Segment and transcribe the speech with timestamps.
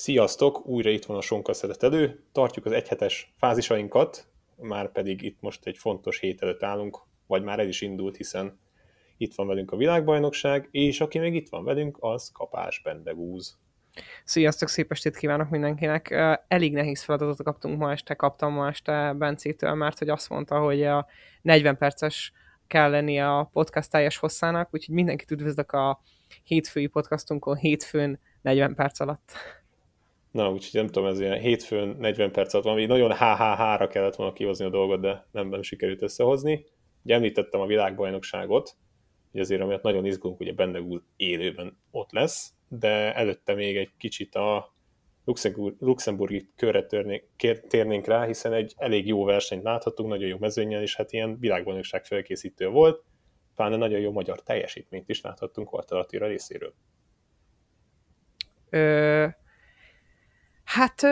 [0.00, 0.66] Sziasztok!
[0.66, 2.24] Újra itt van a Sonka elő.
[2.32, 7.58] Tartjuk az egyhetes fázisainkat, már pedig itt most egy fontos hét előtt állunk, vagy már
[7.58, 8.58] el is indult, hiszen
[9.16, 13.58] itt van velünk a világbajnokság, és aki még itt van velünk, az Kapás Bendegúz.
[14.24, 16.10] Sziasztok, szép estét kívánok mindenkinek!
[16.48, 20.82] Elég nehéz feladatot kaptunk ma este, kaptam ma este Bencétől, mert hogy azt mondta, hogy
[20.82, 21.06] a
[21.42, 22.32] 40 perces
[22.66, 26.00] kell lennie a podcast teljes hosszának, úgyhogy mindenkit üdvözlök a
[26.44, 29.32] hétfői podcastunkon hétfőn 40 perc alatt.
[30.38, 34.32] Na, úgyhogy nem tudom, ez ilyen hétfőn 40 perc alatt van, nagyon HHH-ra kellett volna
[34.32, 36.64] kihozni a dolgot, de nem, nem sikerült összehozni.
[37.04, 38.76] Ugye említettem a világbajnokságot,
[39.30, 44.34] hogy azért amiatt nagyon izgulunk, ugye Bendegúz élőben ott lesz, de előtte még egy kicsit
[44.34, 44.72] a
[45.78, 47.28] luxemburgi körre törnék,
[47.68, 52.04] térnénk rá, hiszen egy elég jó versenyt láthattunk, nagyon jó mezőnyel, és hát ilyen világbajnokság
[52.04, 53.04] felkészítő volt,
[53.54, 56.74] pláne nagyon jó magyar teljesítményt is láthattunk Walter Attila részéről.
[58.70, 59.46] Ö-
[60.68, 61.02] Hát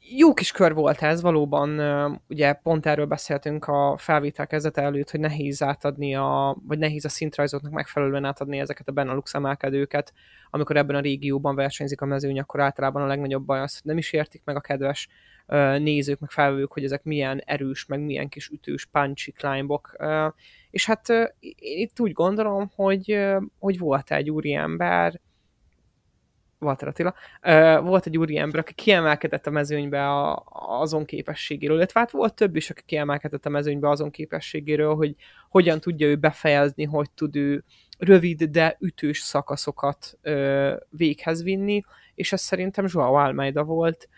[0.00, 1.80] jó kis kör volt ez, valóban
[2.28, 7.08] ugye pont erről beszéltünk a felvétel kezdete előtt, hogy nehéz átadni a, vagy nehéz a
[7.08, 10.12] szintrajzoknak megfelelően átadni ezeket a Benelux emelkedőket,
[10.50, 13.98] amikor ebben a régióban versenyzik a mezőny, akkor általában a legnagyobb baj az, hogy nem
[13.98, 15.08] is értik meg a kedves
[15.78, 19.96] nézők, meg felvők, hogy ezek milyen erős, meg milyen kis ütős punchy climbok.
[20.70, 21.08] És hát
[21.38, 23.26] én itt úgy gondolom, hogy,
[23.58, 25.20] hogy volt egy úriember,
[26.64, 27.14] Walter Attila,
[27.80, 32.82] volt egy úriember, aki kiemelkedett a mezőnybe azon képességéről, illetve hát volt több is, aki
[32.86, 35.14] kiemelkedett a mezőnybe azon képességéről, hogy
[35.48, 37.64] hogyan tudja ő befejezni, hogy tud ő
[37.98, 40.18] rövid, de ütős szakaszokat
[40.88, 41.82] véghez vinni,
[42.14, 44.08] és ez szerintem Joao Almeida volt,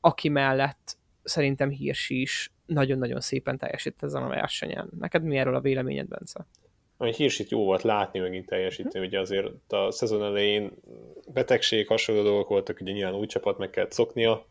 [0.00, 4.90] aki mellett szerintem Hirsi is nagyon-nagyon szépen teljesített ezen a versenyen.
[4.98, 6.46] Neked mi erről a véleményed, Bence?
[6.96, 10.72] Ami hírsit jó volt látni, megint teljesíteni, ugye azért a szezon elején
[11.32, 14.46] betegség, hasonló dolgok voltak, ugye nyilván új csapat meg kellett szoknia,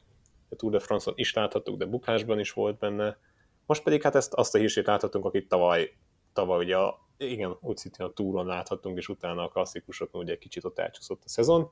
[0.50, 3.18] a Tour de France-on is láthattuk, de bukásban is volt benne.
[3.66, 5.94] Most pedig hát ezt azt a hírsét láthatunk, akit tavaly,
[6.34, 10.40] tavaly ugye a, igen, úgy szintén a túron láthattunk, és utána a klasszikusokon ugye egy
[10.40, 11.72] kicsit ott elcsúszott a szezon.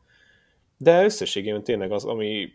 [0.77, 2.49] De összességében tényleg az, ami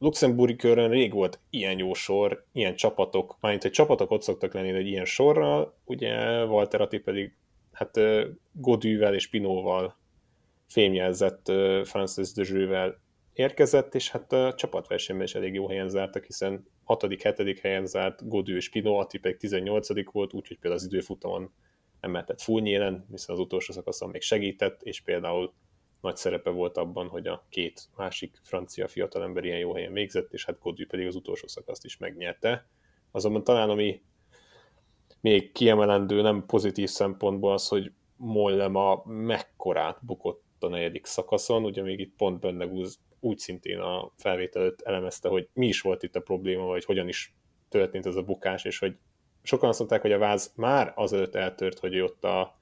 [0.00, 4.70] luxemburgi körön rég volt ilyen jó sor, ilyen csapatok, mármint egy csapatok ott szoktak lenni
[4.70, 7.36] egy ilyen sorral, ugye Walter Atti pedig
[7.72, 8.00] hát
[8.52, 9.98] Godűvel és Pinóval
[10.66, 11.52] fémjelzett
[11.84, 13.00] Francis de
[13.32, 17.58] érkezett, és hát a csapatversenyben is elég jó helyen zártak, hiszen 6.-7.
[17.62, 20.12] helyen zárt Godű és Pinó, Atti pedig 18.
[20.12, 21.52] volt, úgyhogy például az időfutamon
[22.00, 25.52] emeltett full hiszen az utolsó szakaszon még segített, és például
[26.00, 30.44] nagy szerepe volt abban, hogy a két másik francia fiatalember ilyen jó helyen végzett, és
[30.44, 32.68] hát Godű pedig az utolsó szakaszt is megnyerte.
[33.10, 34.02] Azonban talán ami
[35.20, 42.00] még kiemelendő, nem pozitív szempontból az, hogy Mollema mekkorát bukott a negyedik szakaszon, ugye még
[42.00, 42.66] itt pont benne
[43.20, 47.08] úgy szintén a felvétel előtt elemezte, hogy mi is volt itt a probléma, vagy hogyan
[47.08, 47.34] is
[47.68, 48.96] történt ez a bukás, és hogy
[49.42, 52.58] sokan azt mondták, hogy a váz már azelőtt eltört, hogy ott a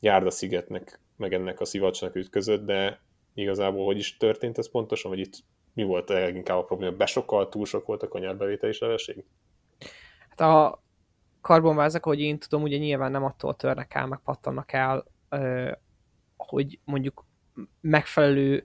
[0.00, 3.00] Járda szigetnek meg ennek a szivacsnak ütközött, de
[3.34, 5.34] igazából hogy is történt ez pontosan, vagy itt
[5.74, 6.96] mi volt inkább a probléma?
[6.96, 9.24] Besokkal, túl sok volt a kanyarbevétel és levesség?
[10.28, 10.82] Hát a
[11.40, 15.04] karbonvázak, hogy én tudom, ugye nyilván nem attól törnek el, meg pattannak el,
[16.36, 17.24] hogy mondjuk
[17.80, 18.64] megfelelő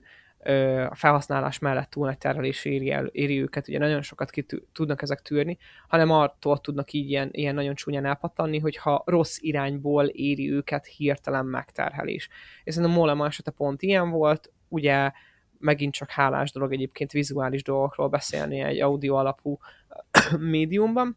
[0.88, 5.02] a felhasználás mellett túl nagy terhelés éri, el, éri őket, ugye nagyon sokat ki tudnak
[5.02, 10.52] ezek tűrni, hanem attól tudnak így ilyen, ilyen nagyon csúnyán elpattanni, hogyha rossz irányból éri
[10.52, 12.28] őket hirtelen megterhelés.
[12.64, 15.10] És szerintem Molema esete pont ilyen volt, ugye
[15.58, 19.58] megint csak hálás dolog egyébként vizuális dolgokról beszélni egy audio alapú
[20.38, 21.16] médiumban.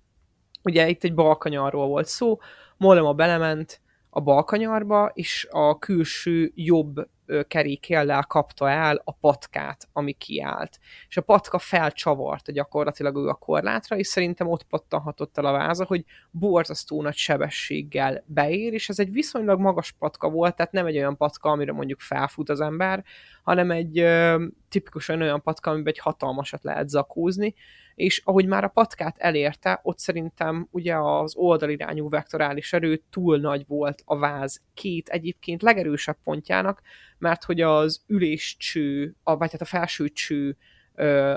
[0.63, 2.39] Ugye itt egy balkanyarról volt szó,
[2.77, 7.07] Molema belement a balkanyarba, és a külső jobb
[7.47, 10.79] kerékéllel kapta el a patkát, ami kiállt.
[11.09, 15.85] És a patka felcsavarta gyakorlatilag ő a korlátra, és szerintem ott pattanhatott el a váza,
[15.85, 20.97] hogy borzasztó nagy sebességgel beér, és ez egy viszonylag magas patka volt, tehát nem egy
[20.97, 23.03] olyan patka, amire mondjuk felfut az ember,
[23.43, 24.05] hanem egy
[24.71, 27.53] tipikusan olyan patka, amiben egy hatalmasat lehet zakózni,
[27.95, 33.65] és ahogy már a patkát elérte, ott szerintem ugye az oldalirányú vektorális erő túl nagy
[33.67, 36.81] volt a váz két egyébként legerősebb pontjának,
[37.17, 40.57] mert hogy az üléscső, a, vagy hát a felső cső
[40.95, 41.33] ö,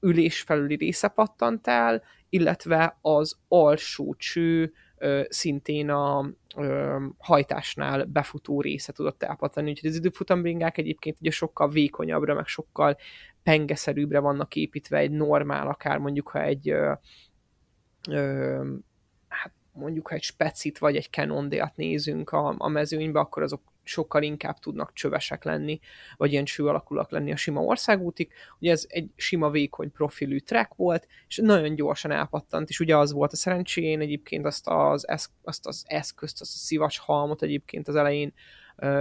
[0.00, 4.72] ülés felüli része pattant el, illetve az alsó cső
[5.28, 6.30] szintén a
[7.18, 12.96] hajtásnál befutó része tudott elpattani, úgyhogy az időfutambringák egyébként ugye sokkal vékonyabbra, meg sokkal
[13.42, 16.92] pengeszerűbbre vannak építve egy normál, akár mondjuk ha egy ö,
[18.10, 18.64] ö,
[19.28, 24.22] hát mondjuk ha egy specit vagy egy Canon nézünk a, a mezőnybe, akkor azok sokkal
[24.22, 25.80] inkább tudnak csövesek lenni,
[26.16, 28.32] vagy ilyen cső alakulak lenni a sima országútik.
[28.58, 33.12] Ugye ez egy sima vékony profilű track volt, és nagyon gyorsan elpattant, és ugye az
[33.12, 37.88] volt a szerencsén egyébként azt az, esz, azt az eszközt, azt a szivacs halmot egyébként
[37.88, 38.32] az elején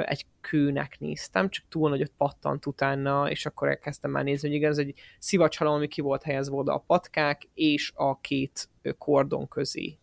[0.06, 4.72] egy kőnek néztem, csak túl nagyot pattant utána, és akkor elkezdtem már nézni, hogy igen,
[4.72, 9.98] ez egy szivacshalom, ami ki volt helyezve oda a patkák és a két kordon közé.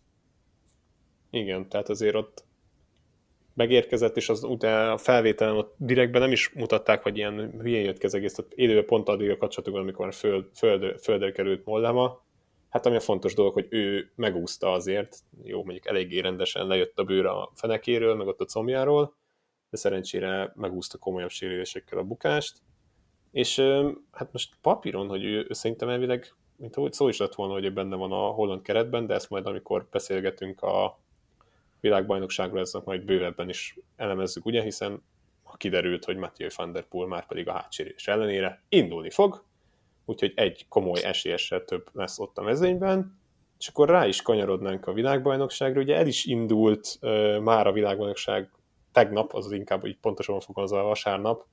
[1.30, 2.44] Igen, tehát azért ott
[3.58, 7.98] megérkezett, és az utána a felvételen ott direktben nem is mutatták, hogy ilyen hülyén jött
[7.98, 12.24] ki az egész, tehát élőben pont addig a kapcsolatokban, amikor föld, föld, földre került Mollema,
[12.68, 17.04] hát ami a fontos dolog, hogy ő megúszta azért, jó, mondjuk eléggé rendesen lejött a
[17.04, 19.14] bőr a fenekéről, meg ott a combjáról,
[19.70, 22.56] de szerencsére megúszta komolyabb sérülésekkel a bukást,
[23.30, 23.60] és
[24.10, 27.72] hát most papíron, hogy ő, ő szerintem elvileg, mint ahogy szó is lett volna, hogy
[27.72, 30.98] benne van a holland keretben, de ezt majd amikor beszélgetünk a
[31.80, 35.02] világbajnokságról, ezt majd bővebben is elemezzük, ugye, hiszen
[35.42, 39.44] ha kiderült, hogy Mathieu van der Poel már pedig a hátsérés ellenére indulni fog,
[40.04, 43.18] úgyhogy egy komoly esélyessel több lesz ott a mezőnyben,
[43.58, 48.50] és akkor rá is kanyarodnánk a világbajnokságra, ugye el is indult uh, már a világbajnokság
[48.92, 51.46] tegnap, az inkább így pontosan fogalmazva vasárnap,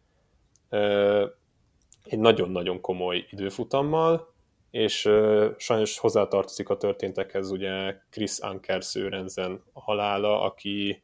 [2.04, 4.33] egy nagyon-nagyon komoly időfutammal,
[4.75, 5.10] és
[5.57, 11.04] sajnos hozzátartozik a történtekhez ugye Chris Anker Sörensen a halála, aki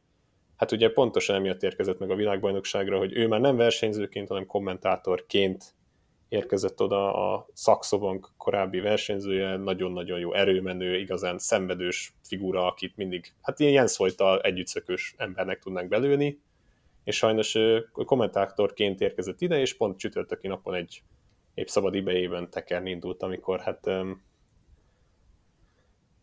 [0.56, 5.74] hát ugye pontosan emiatt érkezett meg a világbajnokságra, hogy ő már nem versenyzőként, hanem kommentátorként
[6.28, 13.60] érkezett oda a Saxobank korábbi versenyzője, nagyon-nagyon jó erőmenő, igazán szenvedős figura, akit mindig, hát
[13.60, 16.40] ilyen Jens Vojtal együttszökős embernek tudnánk belőni,
[17.04, 17.58] és sajnos
[17.92, 21.02] kommentátorként érkezett ide, és pont csütörtöki napon egy
[21.54, 23.90] épp szabad idejében tekerni indult, amikor hát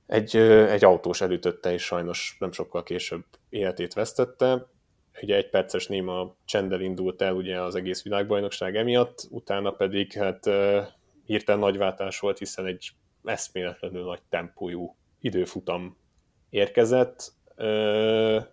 [0.06, 4.68] egy, egy autós elütötte, és sajnos nem sokkal később életét vesztette
[5.22, 10.50] ugye egy perces néma csendel indult el ugye az egész világbajnokság emiatt, utána pedig hát
[11.26, 12.92] hirtelen nagy váltás volt, hiszen egy
[13.24, 15.98] eszméletlenül nagy tempójú időfutam
[16.50, 17.32] érkezett.
[17.58, 18.44] Uh,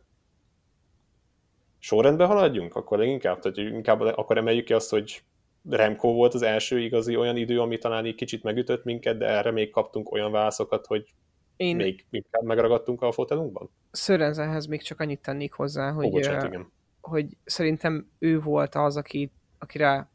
[1.79, 2.75] sorrendbe haladjunk?
[2.75, 3.39] Akkor leginkább?
[3.39, 5.23] Tehát inkább akkor emeljük ki azt, hogy
[5.71, 9.51] Remco volt az első igazi olyan idő, ami talán így kicsit megütött minket, de erre
[9.51, 11.15] még kaptunk olyan válaszokat, hogy
[11.57, 11.77] én...
[11.77, 13.71] még inkább megragadtunk a fotelunkban?
[13.91, 16.73] Szörenzenhez még csak annyit tennék hozzá, hogy, bocsánat, igen.
[17.01, 20.11] hogy szerintem ő volt az, aki, akire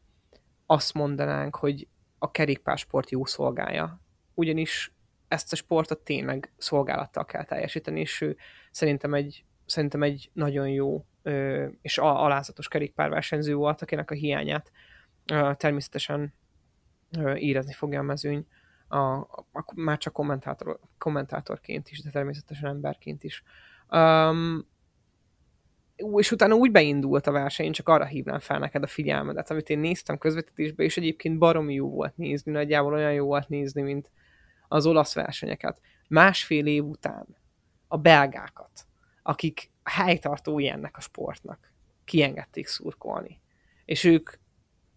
[0.66, 1.86] azt mondanánk, hogy
[2.18, 4.00] a kerékpársport jó szolgálja.
[4.34, 4.92] Ugyanis
[5.28, 8.36] ezt a sportot tényleg szolgálattal kell teljesíteni, és ő
[8.70, 11.04] szerintem egy, szerintem egy nagyon jó
[11.82, 14.72] és alázatos kerékpárversenyző volt, akinek a hiányát
[15.56, 16.34] természetesen
[17.34, 18.46] érezni fogja a mezőny
[18.92, 19.20] a,
[19.52, 23.42] a, már csak kommentátor, kommentátorként is, de természetesen emberként is.
[23.90, 24.66] Um,
[25.96, 29.78] és utána úgy beindult a verseny, csak arra hívnám fel neked a figyelmedet, amit én
[29.78, 34.10] néztem közvetítésbe, és egyébként baromi jó volt nézni, nagyjából olyan jó volt nézni, mint
[34.68, 35.80] az olasz versenyeket.
[36.08, 37.26] Másfél év után
[37.88, 38.86] a belgákat,
[39.22, 41.72] akik helytartói ennek a sportnak,
[42.04, 43.40] kiengedték szurkolni.
[43.84, 44.30] És ők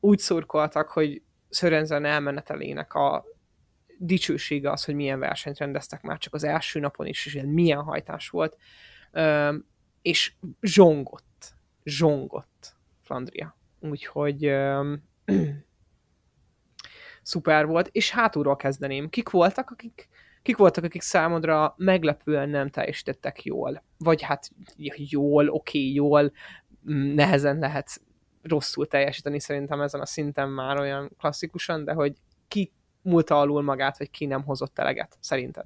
[0.06, 3.26] úgy szurkoltak, hogy Szörenzen elmenetelének a
[3.98, 8.30] dicsősége az, hogy milyen versenyt rendeztek már csak az első napon is, és milyen hajtás
[8.30, 8.58] volt,
[10.02, 11.54] és zsongott,
[11.84, 13.58] zsongott Flandria.
[13.80, 14.52] Úgyhogy
[17.22, 19.10] szuper volt, és hátulról kezdeném.
[19.10, 20.10] Kik voltak, akik,
[20.42, 23.84] kik voltak, akik számodra meglepően nem teljesítettek jól?
[23.98, 24.50] Vagy hát
[24.96, 26.32] jól, oké, jól,
[27.16, 28.02] nehezen lehet
[28.48, 32.14] rosszul teljesíteni szerintem ezen a szinten már olyan klasszikusan, de hogy
[32.48, 32.72] ki
[33.02, 35.66] múlta alul magát, vagy ki nem hozott eleget, szerinted?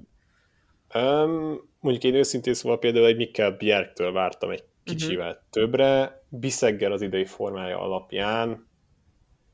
[0.94, 5.44] Um, mondjuk én őszintén szóval például egy Mikkel Bjergtől vártam egy kicsivel uh-huh.
[5.50, 8.68] többre, Biszeggel az idei formája alapján,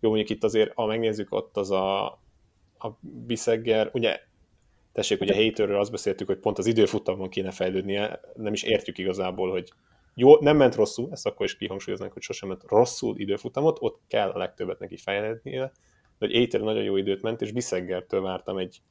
[0.00, 2.04] jó, mondjuk itt azért, ha megnézzük, ott az a,
[2.78, 4.20] a Biszegger, ugye
[4.92, 8.98] tessék, ugye a haterről azt beszéltük, hogy pont az időfutamon kéne fejlődnie, nem is értjük
[8.98, 9.72] igazából, hogy
[10.18, 14.30] jó, nem ment rosszul, ezt akkor is kihangsúlyoznánk, hogy sosem ment rosszul időfutamot, ott kell
[14.30, 15.72] a legtöbbet neki fejlődnie,
[16.18, 18.82] hogy Éter nagyon jó időt ment, és Biszeggertől vártam egy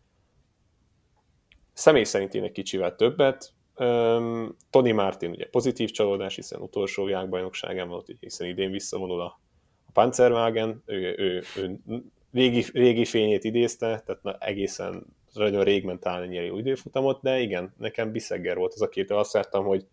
[1.73, 3.53] személy szerint én egy kicsivel többet.
[3.77, 9.39] Um, Tony Martin ugye pozitív csalódás, hiszen utolsó világbajnokságán volt, hiszen idén visszavonul a,
[9.85, 11.79] a Panzerwagen, ő, ő, ő
[12.33, 17.39] régi, régi fényét idézte, tehát na, egészen nagyon rég ment áll ennyire jó időfutamot, de
[17.39, 19.85] igen, nekem Biszegger volt az, akitől azt vártam, hogy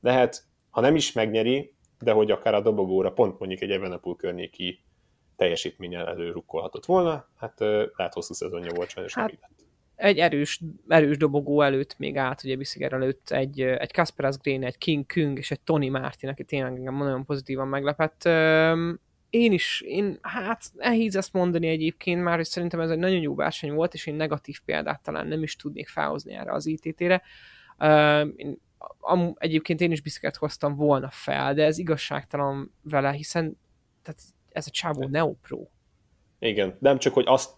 [0.00, 4.80] lehet, ha nem is megnyeri, de hogy akár a dobogóra pont mondjuk egy Evenepoel környéki
[5.36, 7.60] teljesítménnyel előrukkolhatott volna, hát
[7.96, 9.38] lehet hosszú szezonja volt sajnos hát,
[9.98, 14.78] egy erős, erős dobogó előtt még át, ugye Bissiger előtt egy, egy Kasperas Green, egy
[14.78, 18.24] King Kung és egy Tony Martin, aki tényleg engem nagyon pozitívan meglepett.
[19.30, 23.34] Én is, én, hát nehéz ezt mondani egyébként már, hogy szerintem ez egy nagyon jó
[23.34, 27.22] verseny volt, és én negatív példát talán nem is tudnék felhozni erre az ITT-re.
[28.36, 28.60] Én,
[28.98, 33.58] am, egyébként én is Bissigert hoztam volna fel, de ez igazságtalan vele, hiszen
[34.02, 35.66] tehát ez a csávó Neopro.
[36.38, 37.50] Igen, nem csak, hogy azt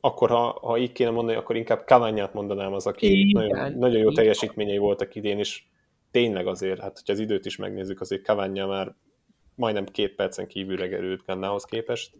[0.00, 4.00] akkor ha, ha így kéne mondani, akkor inkább Kaványát mondanám az, aki Igen, nagyon, nagyon
[4.00, 5.62] jó teljesítményei voltak idén, és
[6.10, 8.94] tényleg azért, hát hogyha az időt is megnézzük, azért Kaványja már
[9.54, 12.16] majdnem két percen kívülre került Gannához képest.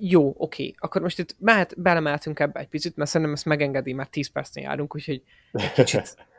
[0.00, 0.74] Jó, oké.
[0.78, 4.64] Akkor most itt mehet, belemeltünk ebbe egy picit, mert szerintem ezt megengedi, mert 10 percnél
[4.64, 6.16] járunk, úgyhogy egy kicsit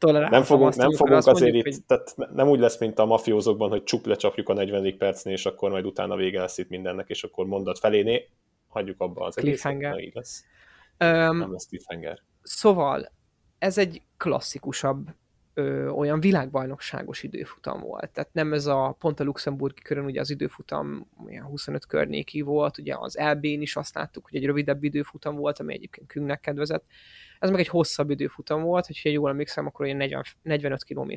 [0.00, 1.84] nem fogunk, azt, nem fogunk azért mondjuk, itt, hogy...
[1.84, 4.98] tehát nem úgy lesz, mint a mafiózokban, hogy csup lecsapjuk a 40.
[4.98, 8.28] percnél, és akkor majd utána vége lesz itt mindennek, és akkor mondat feléné
[8.68, 9.92] hagyjuk abba az cliffhanger.
[9.92, 10.44] egészet, így lesz.
[10.98, 12.18] Um, nem lesz cliffhanger.
[12.42, 13.12] Szóval,
[13.58, 15.08] ez egy klasszikusabb
[15.54, 18.10] ö, olyan világbajnokságos időfutam volt.
[18.10, 22.78] Tehát nem ez a pont a luxemburgi körön ugye az időfutam olyan 25 környéki volt,
[22.78, 26.84] ugye az LB-n is azt láttuk, hogy egy rövidebb időfutam volt, ami egyébként Küngnek kedvezett.
[27.38, 31.12] Ez meg egy hosszabb időfutam volt, hogyha jól emlékszem, akkor olyan 40, 45 km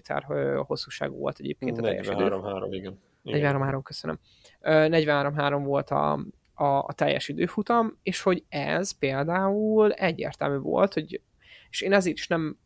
[0.68, 3.00] hosszúságú volt egyébként a teljes 43-3, igen.
[3.24, 4.20] 43-3, köszönöm.
[4.62, 6.12] 43-3 volt a,
[6.54, 11.22] a, a teljes időfutam, és hogy ez például egyértelmű volt, hogy,
[11.70, 12.58] és én ezért is nem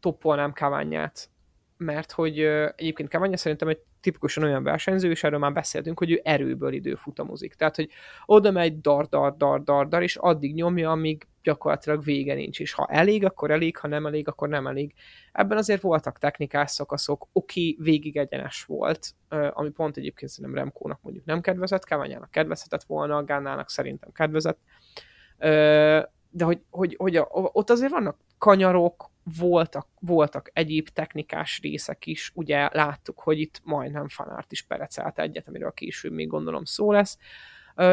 [0.00, 1.30] toppolnám Kaványát,
[1.76, 2.38] mert hogy
[2.76, 7.54] egyébként Kaványá szerintem egy tipikusan olyan versenyző, és erről már beszéltünk, hogy ő erőből időfutamozik.
[7.54, 7.90] Tehát, hogy
[8.26, 12.72] oda megy dar, dar, dar, dar, dar, és addig nyomja, amíg gyakorlatilag vége nincs, és
[12.72, 14.94] ha elég, akkor elég, ha nem elég, akkor nem elég.
[15.32, 19.10] Ebben azért voltak technikás szakaszok, oké, végig egyenes volt,
[19.50, 24.58] ami pont egyébként szerintem Remkónak mondjuk nem kedvezett, Káványának kedvezhetett volna, Gánának szerintem kedvezett,
[26.30, 32.30] de hogy, hogy, hogy a, ott azért vannak kanyarok, voltak, voltak egyéb technikás részek is,
[32.34, 37.18] ugye láttuk, hogy itt majdnem fanárt is perecelt egyet, amiről később még gondolom szó lesz,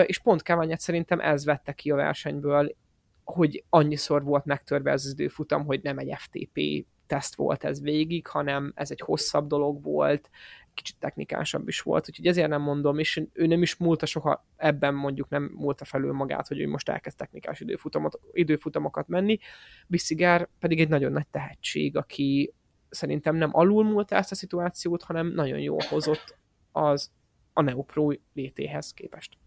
[0.05, 2.75] és pont Keványet szerintem ez vette ki a versenyből,
[3.23, 8.71] hogy annyiszor volt megtörve az időfutam, hogy nem egy FTP teszt volt ez végig, hanem
[8.75, 10.29] ez egy hosszabb dolog volt,
[10.73, 14.93] kicsit technikásabb is volt, úgyhogy ezért nem mondom, és ő nem is múlta soha ebben
[14.93, 19.39] mondjuk nem múlta felül magát, hogy ő most elkezd technikás időfutamot, időfutamokat menni.
[19.87, 22.53] Bissiger pedig egy nagyon nagy tehetség, aki
[22.89, 26.37] szerintem nem alul múlta ezt a szituációt, hanem nagyon jól hozott
[26.71, 27.11] az
[27.53, 29.37] a Neopro létéhez képest.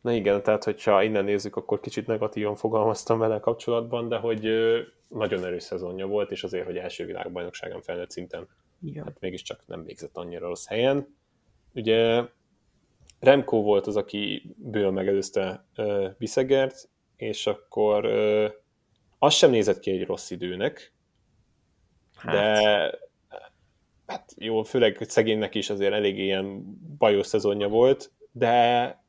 [0.00, 4.48] Na igen, tehát hogyha innen nézzük, akkor kicsit negatívan fogalmaztam vele kapcsolatban, de hogy
[5.08, 8.48] nagyon erős szezonja volt, és azért, hogy első világbajnokságon felnőtt szinten
[8.84, 9.04] igen.
[9.04, 11.16] hát mégiscsak nem végzett annyira rossz helyen.
[11.74, 12.22] Ugye
[13.20, 18.50] Remco volt az, aki bőven megelőzte uh, Biszegert, és akkor uh,
[19.18, 20.92] az sem nézett ki egy rossz időnek,
[22.14, 22.34] hát.
[22.34, 22.98] de
[24.06, 26.64] hát jó, főleg szegénynek is azért elég ilyen
[26.98, 29.02] bajos szezonja volt, de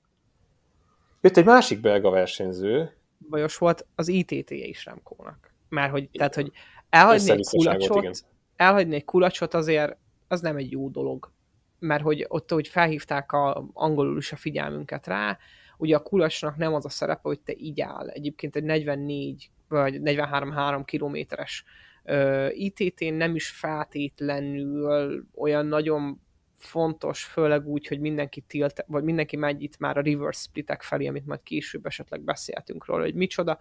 [1.25, 2.97] Jött egy másik belga versenyző.
[3.29, 5.53] Bajos volt az ITT-je is Remkónak.
[5.69, 6.51] Mert hogy, tehát, hogy
[6.89, 9.97] elhagyni egy kulacsot, elhagyni egy kulacsot azért
[10.27, 11.31] az nem egy jó dolog.
[11.79, 15.37] Mert hogy ott, hogy felhívták a, angolul is a figyelmünket rá,
[15.77, 18.07] ugye a kulacsnak nem az a szerepe, hogy te így áll.
[18.07, 21.63] Egyébként egy 44 vagy 43-3 kilométeres
[22.03, 26.21] uh, ITT nem is feltétlenül olyan nagyon
[26.57, 31.07] fontos, főleg úgy, hogy mindenki tilt, vagy mindenki megy itt már a reverse splitek felé,
[31.07, 33.53] amit majd később esetleg beszéltünk róla, hogy micsoda.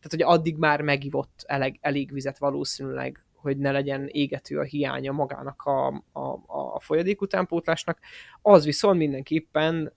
[0.00, 5.12] Tehát, hogy addig már megivott elég, elég vizet valószínűleg, hogy ne legyen égető a hiánya
[5.12, 6.40] magának a, a,
[6.74, 7.98] a folyadék utánpótlásnak.
[8.42, 9.92] Az viszont mindenképpen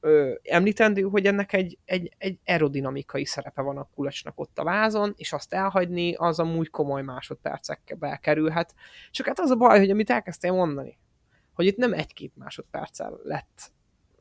[0.00, 5.14] ö, említendő, hogy ennek egy, egy, egy aerodinamikai szerepe van a kulacsnak ott a vázon,
[5.16, 8.74] és azt elhagyni, az amúgy komoly másodpercekbe kerülhet.
[9.10, 10.98] Csak hát az a baj, hogy amit elkezdtél mondani,
[11.52, 13.72] hogy itt nem egy-két másodperccel lett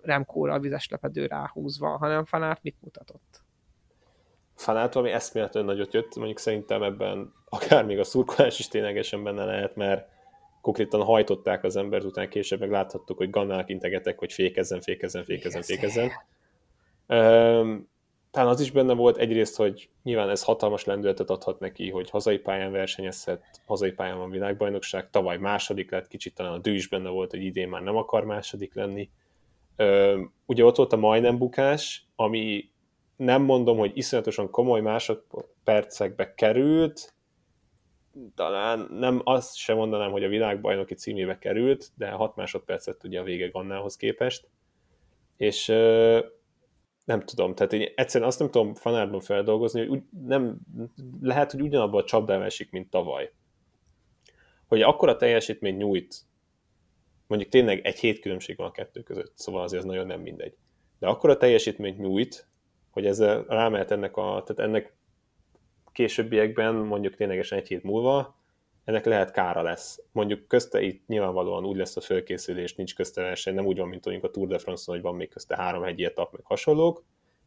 [0.01, 3.43] Remkóra a vizes lepedő ráhúzva, hanem Fanát mit mutatott?
[4.59, 9.45] Fanát, ami eszméletlen nagyot jött, mondjuk szerintem ebben akár még a szurkolás is ténylegesen benne
[9.45, 10.09] lehet, mert
[10.61, 15.61] konkrétan hajtották az embert, után később meg láthattuk, hogy Gannák integetek, hogy fékezzen, fékezzen, fékezzen,
[15.61, 16.11] fékezzen.
[17.07, 17.89] Um,
[18.31, 22.37] talán az is benne volt egyrészt, hogy nyilván ez hatalmas lendületet adhat neki, hogy hazai
[22.37, 27.09] pályán versenyezhet, hazai pályán van világbajnokság, tavaly második lett, kicsit talán a dű is benne
[27.09, 29.09] volt, hogy idén már nem akar második lenni.
[30.45, 32.69] Ugye ott volt a majdnem bukás, ami
[33.19, 37.13] nem mondom, hogy iszonyatosan komoly másodpercekbe került,
[38.35, 43.23] talán nem azt sem mondanám, hogy a világbajnoki címébe került, de 6 másodpercet ugye a
[43.23, 44.47] vége Gannához képest.
[45.37, 45.67] És
[47.05, 50.59] nem tudom, tehát én egyszerűen azt nem tudom fanárban feldolgozni, hogy nem,
[51.21, 53.31] lehet, hogy ugyanabban a csapdában esik, mint tavaly.
[54.67, 56.15] Hogy akkora teljesítményt nyújt,
[57.27, 60.57] mondjuk tényleg egy hét különbség van a kettő között, szóval azért ez nagyon nem mindegy.
[60.99, 62.48] De akkora teljesítményt nyújt,
[62.89, 64.93] hogy ez rámehet ennek a, tehát ennek
[65.91, 68.37] későbbiekben, mondjuk ténylegesen egy hét múlva,
[68.83, 69.99] ennek lehet kára lesz.
[70.11, 74.05] Mondjuk közte itt nyilvánvalóan úgy lesz a fölkészülés, nincs közte verseny, nem úgy van, mint
[74.05, 77.03] mondjuk a Tour de France-on, hogy van még közte három hegyi etap, meg hasonlók,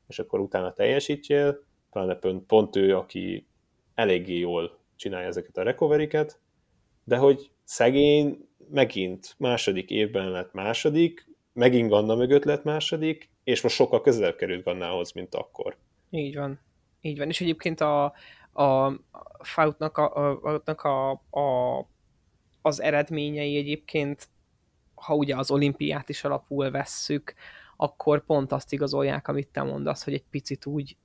[0.08, 3.46] és akkor utána teljesítjél, pláne pont, pont ő, aki
[3.94, 6.40] eléggé jól csinálja ezeket a recovery-ket,
[7.04, 13.74] de hogy szegény megint második évben lett második, megint Ganna mögött lett második, és most
[13.74, 15.76] sokkal közelebb került Gannához, mint akkor.
[16.10, 16.60] Így van.
[17.00, 17.28] Így van.
[17.28, 18.04] És egyébként a,
[18.52, 18.92] a
[19.38, 21.86] Fautnak a, a, a, a,
[22.62, 24.28] az eredményei egyébként,
[24.94, 27.34] ha ugye az olimpiát is alapul vesszük,
[27.76, 30.96] akkor pont azt igazolják, amit te mondasz, hogy egy picit úgy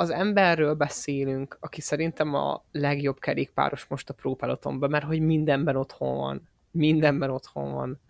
[0.00, 5.76] az emberről beszélünk, aki szerintem a legjobb kerékpáros most a Pro Pelotonban, mert hogy mindenben
[5.76, 6.48] otthon van.
[6.70, 8.00] Mindenben otthon van.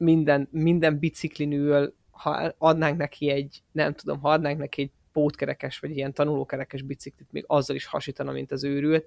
[0.00, 5.78] Minden, minden biciklin ül, ha adnánk neki egy, nem tudom, ha adnánk neki egy pótkerekes,
[5.78, 9.06] vagy ilyen tanulókerekes biciklit, még azzal is hasítana, mint az őrült,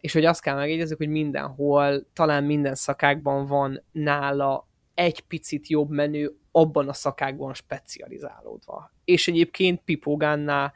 [0.00, 5.90] és hogy azt kell megjegyezni, hogy mindenhol, talán minden szakákban van nála egy picit jobb
[5.90, 8.92] menő abban a szakákban specializálódva.
[9.04, 10.72] És egyébként Pipogánná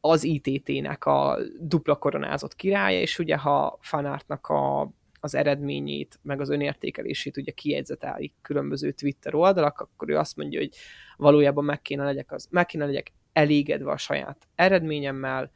[0.00, 6.50] az ITT-nek a dupla koronázott királya, és ugye ha Fanártnak a, az eredményét, meg az
[6.50, 10.76] önértékelését ugye kijegyzetelik különböző Twitter oldalak, akkor ő azt mondja, hogy
[11.16, 15.50] valójában meg kéne legyek, az, meg kéne legyek elégedve a saját eredményemmel,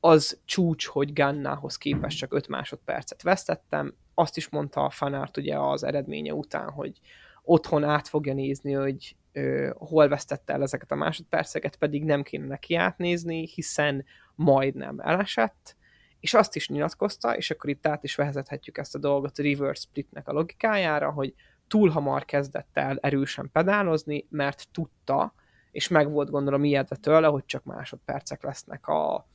[0.00, 5.58] az csúcs, hogy Gannához képest csak 5 másodpercet vesztettem, azt is mondta a fanárt ugye
[5.58, 7.00] az eredménye után, hogy
[7.42, 12.46] otthon át fogja nézni, hogy ö, hol vesztette el ezeket a másodperceket, pedig nem kéne
[12.46, 15.76] neki átnézni, hiszen majdnem elesett,
[16.20, 19.82] és azt is nyilatkozta, és akkor itt át is vezethetjük ezt a dolgot a reverse
[19.82, 21.34] splitnek a logikájára, hogy
[21.68, 25.34] túl hamar kezdett el erősen pedálozni, mert tudta,
[25.70, 29.26] és meg volt gondolom ijedve tőle, hogy csak másodpercek lesznek a,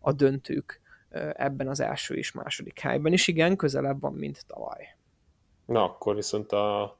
[0.00, 0.80] a döntők
[1.32, 4.96] ebben az első és második helyben, és igen, közelebb van, mint tavaly.
[5.64, 6.98] Na, akkor viszont a,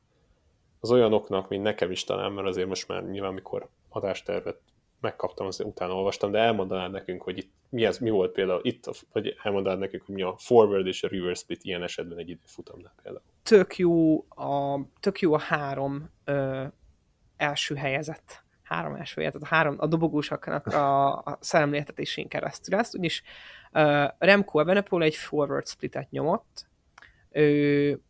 [0.81, 4.61] az olyanoknak, mint nekem is talán, mert azért most már nyilván, mikor adástervet
[5.01, 8.85] megkaptam, azért utána olvastam, de elmondanád nekünk, hogy itt mi, ez, mi volt például itt,
[9.13, 12.95] vagy elmondanád nekünk, hogy mi a forward és a reverse split ilyen esetben egy időfutamnál
[13.03, 13.25] például.
[13.43, 16.65] Tök jó a, tök jó a három ö,
[17.37, 23.23] első helyezett három első tehát a, három, a dobogósaknak a, a szemléltetésén keresztül ezt, úgyis
[23.73, 26.67] uh, Remco Evenepoel egy forward splitet nyomott,
[27.31, 28.01] ő,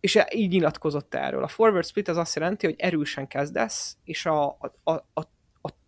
[0.00, 1.42] és így nyilatkozott erről.
[1.42, 5.22] A forward split az azt jelenti, hogy erősen kezdesz, és a, a, a, a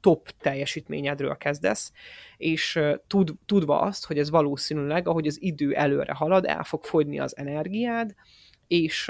[0.00, 1.92] top teljesítményedről kezdesz,
[2.36, 7.20] és tud, tudva azt, hogy ez valószínűleg, ahogy az idő előre halad, el fog fogyni
[7.20, 8.14] az energiád,
[8.66, 9.08] és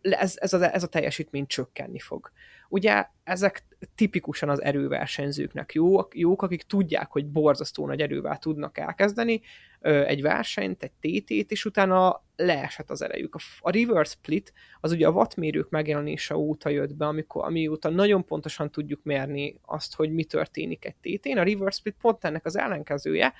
[0.00, 2.30] ez, ez, a, ez a teljesítmény csökkenni fog.
[2.68, 9.40] Ugye ezek tipikusan az erőversenyzőknek jók, jók, akik tudják, hogy borzasztó nagy erővel tudnak elkezdeni
[9.80, 13.36] egy versenyt, egy TT-t, és utána leesett az erejük.
[13.60, 18.70] A reverse split az ugye a wattmérők megjelenése óta jött be, amikor, amióta nagyon pontosan
[18.70, 21.38] tudjuk mérni azt, hogy mi történik egy TT-n.
[21.38, 23.32] A reverse split pont ennek az ellenkezője,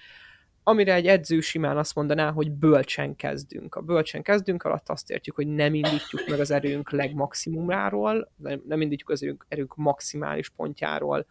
[0.62, 3.74] amire egy edző simán azt mondaná, hogy bölcsen kezdünk.
[3.74, 8.32] A bölcsen kezdünk alatt azt értjük, hogy nem indítjuk meg az erőnk legmaximumáról,
[8.66, 11.26] nem indítjuk az erőnk, erőnk maximális pontjáról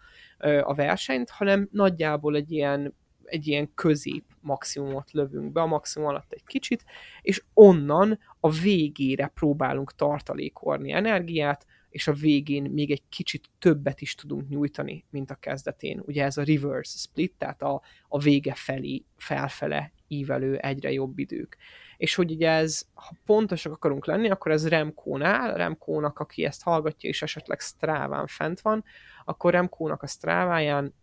[0.61, 2.93] a versenyt, hanem nagyjából egy ilyen
[3.29, 6.83] egy ilyen közép maximumot lövünk be, a maximum alatt egy kicsit,
[7.21, 14.15] és onnan a végére próbálunk tartalékolni energiát, és a végén még egy kicsit többet is
[14.15, 16.01] tudunk nyújtani, mint a kezdetén.
[16.05, 21.57] Ugye ez a reverse split, tehát a, a vége felé, felfele ívelő egyre jobb idők.
[21.97, 27.09] És hogy ugye ez, ha pontosak akarunk lenni, akkor ez Remkónál, Remkónak, aki ezt hallgatja,
[27.09, 28.83] és esetleg Stráván fent van,
[29.25, 30.93] akkor Remkónak a Stráváján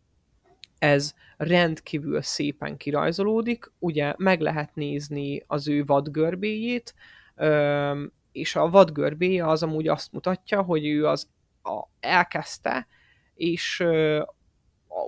[0.78, 6.94] ez rendkívül szépen kirajzolódik, ugye meg lehet nézni az ő vadgörbéjét,
[8.36, 11.28] és a vadgörbéje az amúgy azt mutatja, hogy ő az
[11.62, 12.86] a, elkezdte,
[13.34, 14.22] és uh,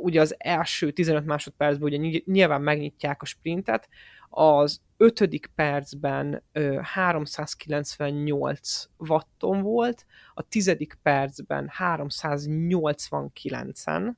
[0.02, 3.88] ugye az első 15 másodpercben ugye nyilván megnyitják a sprintet,
[4.28, 14.12] az ötödik percben uh, 398 watton volt, a tizedik percben 389-en,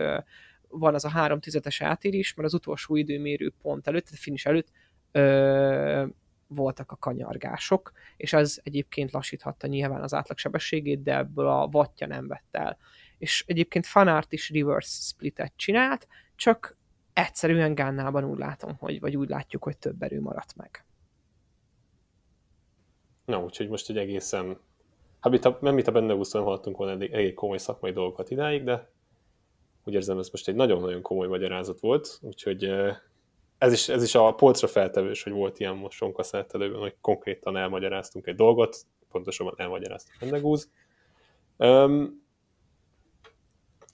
[0.68, 4.68] van az a három tizedes átérés, mert az utolsó időmérő pont előtt, a finish előtt
[5.12, 6.07] ö,
[6.46, 12.26] voltak a kanyargások, és ez egyébként lassíthatta nyilván az átlagsebességét, de ebből a wattja nem
[12.28, 12.76] vett el.
[13.18, 16.77] És egyébként fanart is reverse splitet csinált, csak
[17.12, 20.85] egyszerűen Gánnában úgy látom, hogy, vagy úgy látjuk, hogy több erő maradt meg.
[23.24, 24.59] Na, úgyhogy most egy egészen,
[25.20, 28.31] hát mit a, nem mit a benne úszóan hallottunk volna elég, elég komoly szakmai dolgokat
[28.31, 28.90] idáig, de
[29.85, 32.70] úgy érzem, ez most egy nagyon-nagyon komoly magyarázat volt, úgyhogy
[33.59, 38.27] ez is, ez is a polcra feltevős, hogy volt ilyen most sonkaszettelőben, hogy konkrétan elmagyaráztunk
[38.27, 38.77] egy dolgot,
[39.11, 40.70] pontosabban elmagyaráztuk Mendegúz.
[41.57, 42.24] Um,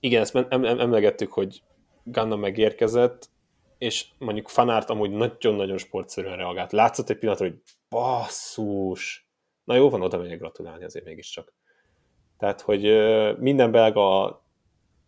[0.01, 1.63] igen, ezt em- em- emlegettük, hogy
[2.05, 3.31] Ganna megérkezett,
[3.79, 6.73] és mondjuk fanárt amúgy nagyon-nagyon sportszerűen reagált.
[6.73, 7.59] Látszott egy pillanatra, hogy
[7.89, 9.29] basszus,
[9.65, 11.53] na jó van, oda megyek gratulálni azért mégiscsak.
[12.39, 12.83] Tehát, hogy
[13.39, 14.39] minden belga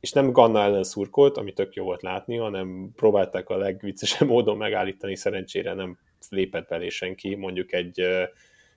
[0.00, 4.56] és nem Ganna ellen szurkolt, ami tök jó volt látni, hanem próbálták a legviccesebb módon
[4.56, 8.02] megállítani, szerencsére nem lépett belé senki, mondjuk egy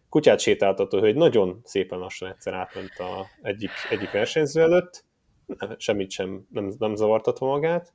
[0.10, 5.06] kutyát sétáltató, hogy nagyon szépen lassan egyszer átment a egyik, egyik versenyző előtt,
[5.78, 7.94] semmit sem nem, nem zavartatva magát,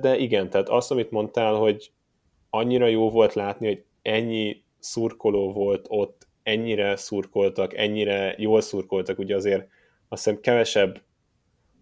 [0.00, 1.92] de igen, tehát azt, amit mondtál, hogy
[2.50, 9.34] annyira jó volt látni, hogy ennyi szurkoló volt ott, ennyire szurkoltak, ennyire jól szurkoltak, ugye
[9.34, 9.68] azért
[10.08, 11.02] azt hiszem kevesebb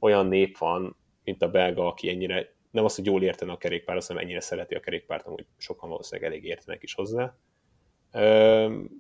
[0.00, 4.06] olyan nép van, mint a belga, aki ennyire, nem az, hogy jól értene a kerékpárt,
[4.06, 7.36] hanem ennyire szereti a kerékpárt, amúgy sokan valószínűleg elég értenek is hozzá.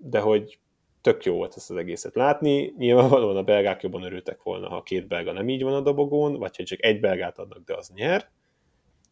[0.02, 0.58] De hogy
[1.02, 2.74] tök jó volt ezt az egészet látni.
[2.76, 6.56] Nyilvánvalóan a belgák jobban örültek volna, ha két belga nem így van a dobogón, vagy
[6.56, 8.30] hogy csak egy belgát adnak, de az nyer.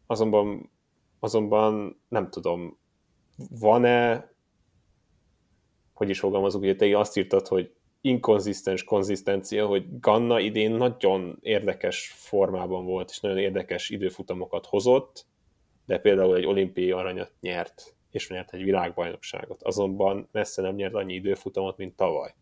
[0.07, 0.71] Azonban,
[1.19, 2.79] azonban nem tudom,
[3.61, 4.31] van-e,
[5.93, 12.15] hogy is fogalmazok, hogy te azt írtad, hogy inkonzisztens konzisztencia, hogy Ganna idén nagyon érdekes
[12.17, 15.27] formában volt, és nagyon érdekes időfutamokat hozott,
[15.87, 19.63] de például egy olimpiai aranyat nyert, és nyert egy világbajnokságot.
[19.63, 22.35] Azonban messze nem nyert annyi időfutamot, mint tavaly.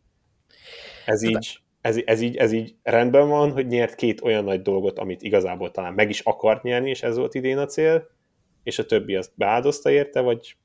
[1.07, 4.99] Ez így, ez, ez, így, ez így rendben van, hogy nyert két olyan nagy dolgot,
[4.99, 8.07] amit igazából talán meg is akart nyerni, és ez volt idén a cél,
[8.63, 10.57] és a többi azt beáldozta érte, vagy,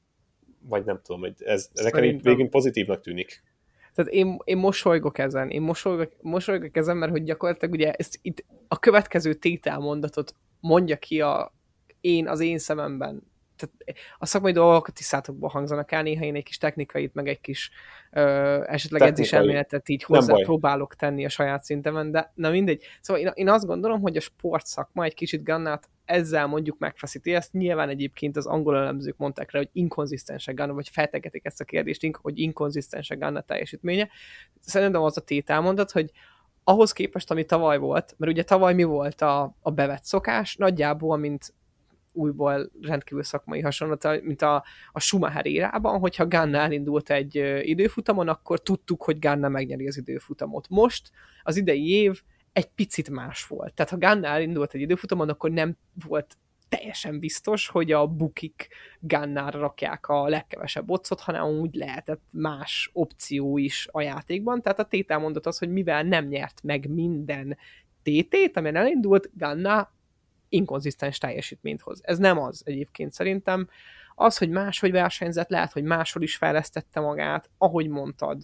[0.62, 3.44] vagy nem tudom, hogy ez, ez nekem végén pozitívnak tűnik.
[3.94, 8.46] Tehát én, én mosolygok ezen, én mosolygok, mosolygok ezen, mert hogy gyakorlatilag ugye ezt itt
[8.68, 11.54] a következő tételmondatot mondja ki a,
[12.02, 13.33] én az én szememben
[13.64, 17.42] tehát a szakmai dolgok a tisztátokból hangzanak el, néha én egy kis technikait, meg egy
[17.42, 17.72] kis
[18.12, 18.22] ö,
[18.68, 22.84] esetleg edzés elméletet így hozzá próbálok tenni a saját szintemen, de na mindegy.
[23.02, 27.34] Szóval én, én azt gondolom, hogy a sportszakma egy kicsit Gannát ezzel mondjuk megfeszíti.
[27.34, 31.66] Ezt nyilván egyébként az angol elemzők mondták rá, hogy inkonzisztensek Ganna, vagy feltegetik ezt a
[31.66, 34.10] kérdést, hogy inkonzisztensek Ganna teljesítménye.
[34.60, 36.12] Szerintem az a tételmondat, hogy
[36.64, 41.18] ahhoz képest, ami tavaly volt, mert ugye tavaly mi volt a, a bevett szokás, nagyjából,
[41.18, 41.54] mint
[42.14, 48.62] újból rendkívül szakmai hasonlata, mint a, a Schumacher érában, hogyha Ganna elindult egy időfutamon, akkor
[48.62, 50.70] tudtuk, hogy Ganna megnyeri az időfutamot.
[50.70, 51.12] Most
[51.44, 52.22] az idei év
[52.54, 53.74] egy picit más volt.
[53.74, 56.38] Tehát ha Ganna elindult egy időfutamon, akkor nem volt
[56.70, 58.68] teljesen biztos, hogy a bukik
[59.00, 64.62] Gannára rakják a legkevesebb otcot, hanem úgy lehetett más opció is a játékban.
[64.62, 67.58] Tehát a tétel mondott az, hogy mivel nem nyert meg minden
[68.04, 69.93] TT-t, amelyen elindult, Ganna
[70.54, 72.02] inkonzisztens teljesítményt hoz.
[72.04, 73.70] Ez nem az egyébként szerintem.
[74.16, 78.42] Az, hogy máshogy versenyzett, lehet, hogy máshol is fejlesztette magát, ahogy mondtad,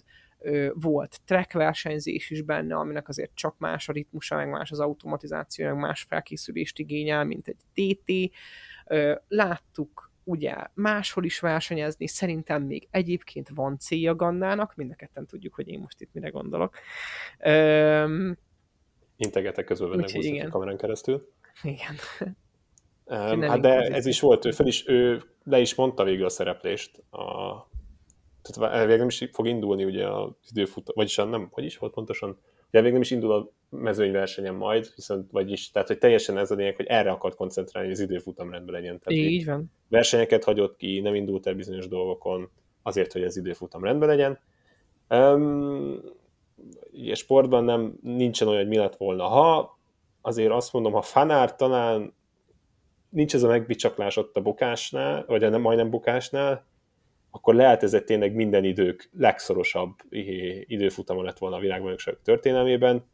[0.74, 5.66] volt track versenyzés is benne, aminek azért csak más a ritmusa, meg más az automatizáció,
[5.66, 8.36] meg más felkészülést igényel, mint egy TT.
[9.28, 14.96] Láttuk ugye máshol is versenyezni, szerintem még egyébként van célja Gannának, mind
[15.26, 16.76] tudjuk, hogy én most itt mire gondolok.
[19.16, 21.32] Integetek közben benne a kamerán keresztül.
[21.62, 21.94] Igen.
[23.04, 26.28] Um, hát de ez is volt, ő fel is, ő le is mondta végül a
[26.28, 27.20] szereplést a,
[28.42, 32.38] tehát elvég nem is fog indulni ugye az időfut, vagyis nem, hogy is volt pontosan,
[32.70, 36.76] elvég nem is indul a mezőnyversenyen majd, viszont vagyis, tehát hogy teljesen ez a lényeg,
[36.76, 38.98] hogy erre akart koncentrálni, hogy az időfutam rendben legyen.
[38.98, 39.72] Tehát Így van.
[39.88, 42.50] Versenyeket hagyott ki, nem indult el bizonyos dolgokon,
[42.82, 44.38] azért, hogy az időfutam rendben legyen.
[45.08, 46.00] Um,
[46.92, 49.24] ugye sportban nem, nincsen olyan, hogy mi lett volna.
[49.24, 49.78] Ha
[50.20, 52.14] azért azt mondom, ha fanár talán
[53.08, 56.68] nincs ez a megbicsaklás ott a bukásnál, vagy a nem, majdnem bukásnál,
[57.30, 59.94] akkor lehet ez egy tényleg minden idők legszorosabb
[60.64, 63.04] időfutama lett volna a világbajnokság történelmében.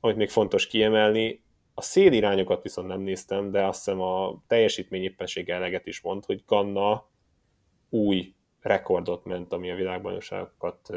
[0.00, 1.42] Amit még fontos kiemelni,
[1.74, 6.42] a szélirányokat viszont nem néztem, de azt hiszem a teljesítmény éppenség eleget is mond, hogy
[6.46, 7.08] Ganna
[7.88, 10.90] új rekordot ment, ami a világbajnokságokat,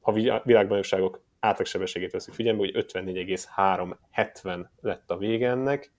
[0.00, 0.12] ha
[0.44, 5.92] világbajnokságok átlagsebességét veszük figyelembe, hogy 54,370 lett a vége ennek,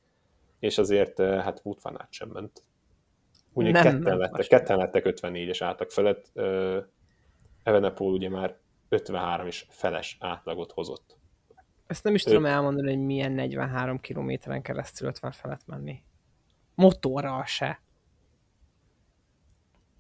[0.60, 2.64] és azért hát Wood van át sem ment.
[3.54, 6.78] Úgy, nem, ketten, nem, lettek, ketten lettek 54-es átlag felett, uh,
[7.64, 8.58] Evenepol ugye már
[8.90, 11.18] 53 és feles átlagot hozott.
[11.88, 12.30] Ezt nem is ő...
[12.30, 16.04] tudom elmondani, hogy milyen 43 kilométeren keresztül 50 felett menni.
[16.76, 17.82] Motorral se.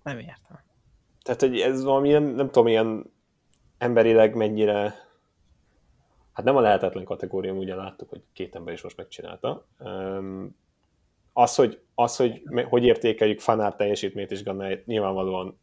[0.03, 0.59] Nem értem.
[1.21, 3.13] Tehát, hogy ez valami, nem, nem tudom, ilyen
[3.77, 4.95] emberileg mennyire
[6.33, 9.67] hát nem a lehetetlen kategória, ugye láttuk, hogy két ember is most megcsinálta.
[11.33, 15.59] Az, hogy, az, hogy hogy értékeljük Fanár teljesítményt és Gannáját, nyilvánvalóan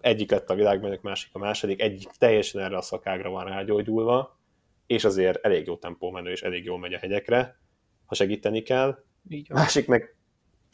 [0.00, 4.38] egyik lett a világbajnok, másik a második, egyik teljesen erre a szakágra van rágyógyulva,
[4.86, 7.58] és azért elég jó tempó menő, és elég jól megy a hegyekre,
[8.06, 9.04] ha segíteni kell.
[9.28, 9.58] Így van.
[9.58, 10.16] Másik meg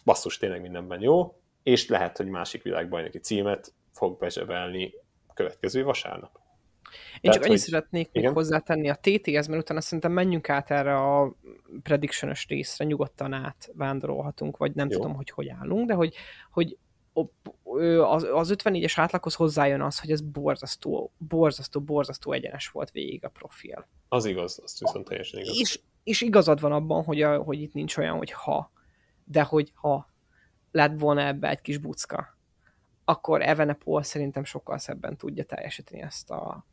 [0.05, 4.95] basszus, tényleg mindenben jó, és lehet, hogy másik világbajnoki címet fog bezsebelni
[5.37, 6.41] következő vasárnap.
[7.15, 7.69] Én Tehát, csak annyit hogy...
[7.69, 8.23] szeretnék igen?
[8.23, 11.37] még hozzátenni a TTS, mert utána szerintem menjünk át erre a
[11.83, 14.97] prediction részre, nyugodtan átvándorolhatunk, vagy nem Jó.
[14.97, 16.15] tudom, hogy hogy állunk, de hogy,
[16.51, 16.79] hogy
[18.03, 23.29] az, az 54-es átlaghoz hozzájön az, hogy ez borzasztó, borzasztó, borzasztó egyenes volt végig a
[23.29, 23.87] profil.
[24.09, 25.59] Az igaz, azt viszont teljesen igaz.
[25.59, 28.73] És, és igazad van abban, hogy, a, hogy itt nincs olyan, hogy ha,
[29.25, 30.11] de hogy ha
[30.71, 32.37] lett volna ebbe egy kis bucka,
[33.05, 36.67] akkor Evenepol szerintem sokkal szebben tudja teljesíteni ezt a,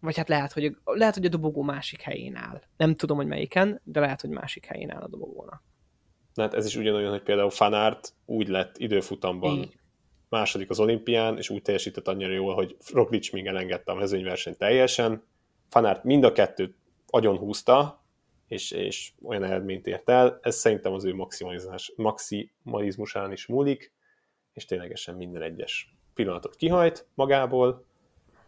[0.00, 2.62] vagy hát lehet, hogy, lehet, hogy a dobogó másik helyén áll.
[2.76, 5.62] Nem tudom, hogy melyiken, de lehet, hogy másik helyén áll a dobogónak.
[6.34, 9.78] Na hát ez is ugyanolyan, hogy például Fanárt úgy lett időfutamban Így.
[10.28, 15.22] második az olimpián, és úgy teljesített annyira jól, hogy Roglic még elengedte a mezőnyversenyt teljesen.
[15.68, 18.04] Fanárt mind a kettőt agyon húzta,
[18.48, 20.38] és, és olyan eredményt ért el.
[20.42, 23.92] Ez szerintem az ő maximalizás, maximalizmusán is múlik,
[24.52, 27.86] és ténylegesen minden egyes pillanatot kihajt magából,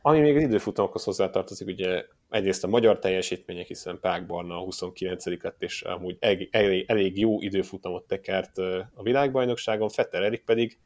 [0.03, 5.27] ami még az időfutamokhoz hozzátartozik, ugye egyrészt a magyar teljesítmények, hiszen Pák Barna a 29
[5.27, 8.59] lett, és amúgy elég, elég, elég jó időfutamot tekert
[8.95, 10.79] a világbajnokságon, Fetter Erik pedig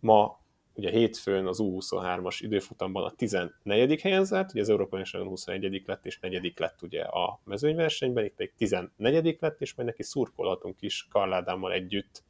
[0.00, 4.00] ma ugye hétfőn az U23-as időfutamban a 14.
[4.00, 5.82] helyen zárt, ugye az Európai Bajnokságon 21.
[5.86, 6.52] lett, és 4.
[6.56, 9.36] lett ugye a mezőnyversenyben, itt pedig 14.
[9.40, 12.24] lett, és majd neki szurkolhatunk is Karládámmal együtt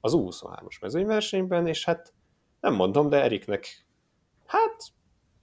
[0.00, 2.12] az U23-as mezőnyversenyben, és hát
[2.60, 3.86] nem mondom, de Eriknek
[4.46, 4.92] hát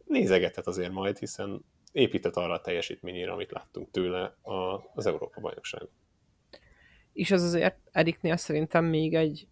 [0.08, 4.38] nézegethet azért majd, hiszen épített arra a teljesítményére, amit láttunk tőle
[4.94, 5.88] az Európa bajnokság.
[7.14, 9.48] És az azért Eriknél szerintem még egy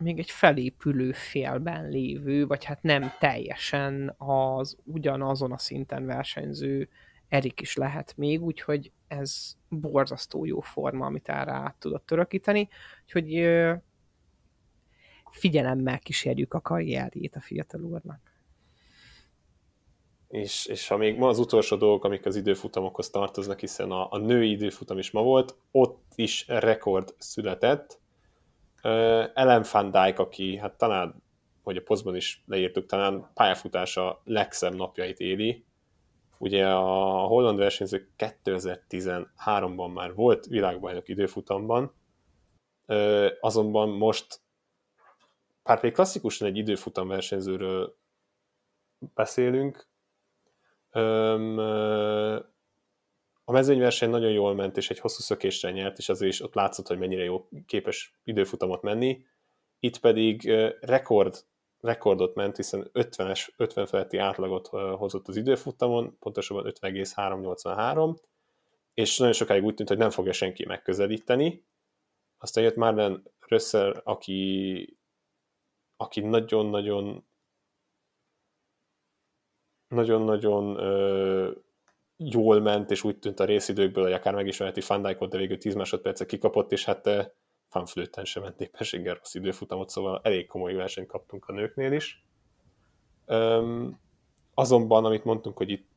[0.00, 6.88] még egy felépülő félben lévő, vagy hát nem teljesen az ugyanazon a szinten versenyző
[7.28, 12.68] Erik is lehet még, úgyhogy ez borzasztó jó forma, amit erre át tudott törökíteni,
[13.02, 13.48] úgyhogy
[15.30, 18.33] figyelemmel kísérjük a karrierjét a fiatal úrnak
[20.28, 24.18] és, és ha még ma az utolsó dolgok, amik az időfutamokhoz tartoznak, hiszen a, a
[24.18, 28.00] női időfutam is ma volt, ott is rekord született.
[28.82, 28.90] Uh,
[29.34, 31.22] Ellen van Dijk, aki hát talán,
[31.62, 35.64] hogy a posztban is leírtuk, talán pályafutása legszebb napjait éli.
[36.38, 41.92] Ugye a holland versenyző 2013-ban már volt világbajnok időfutamban,
[42.86, 44.40] uh, azonban most
[45.62, 47.96] pár klasszikusan egy időfutam versenyzőről
[49.14, 49.92] beszélünk,
[53.46, 56.86] A mezőnyverseny nagyon jól ment, és egy hosszú szökésre nyert, és azért is ott látszott,
[56.86, 59.24] hogy mennyire jó képes időfutamot menni.
[59.78, 61.44] Itt pedig rekord,
[61.80, 68.16] rekordot ment, hiszen 50-es, 50 feletti átlagot hozott az időfutamon, pontosabban 50,383,
[68.94, 71.66] és nagyon sokáig úgy tűnt, hogy nem fogja senki megközelíteni.
[72.38, 74.98] Aztán jött Marlen Rösszer, aki,
[75.96, 77.26] aki nagyon-nagyon
[79.94, 80.78] nagyon-nagyon
[82.16, 85.58] jól ment, és úgy tűnt a részidőkből, hogy akár meg is veheti Fandijkot, de végül
[85.58, 87.32] 10 másodpercet kikapott, és hát
[87.74, 92.24] fanflőten sem ment éppenséggel rossz időfutamot, szóval elég komoly versenyt kaptunk a nőknél is.
[93.26, 94.00] Um,
[94.54, 95.88] azonban, amit mondtunk, hogy itt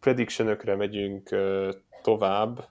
[0.00, 1.68] prediction megyünk uh,
[2.02, 2.68] tovább,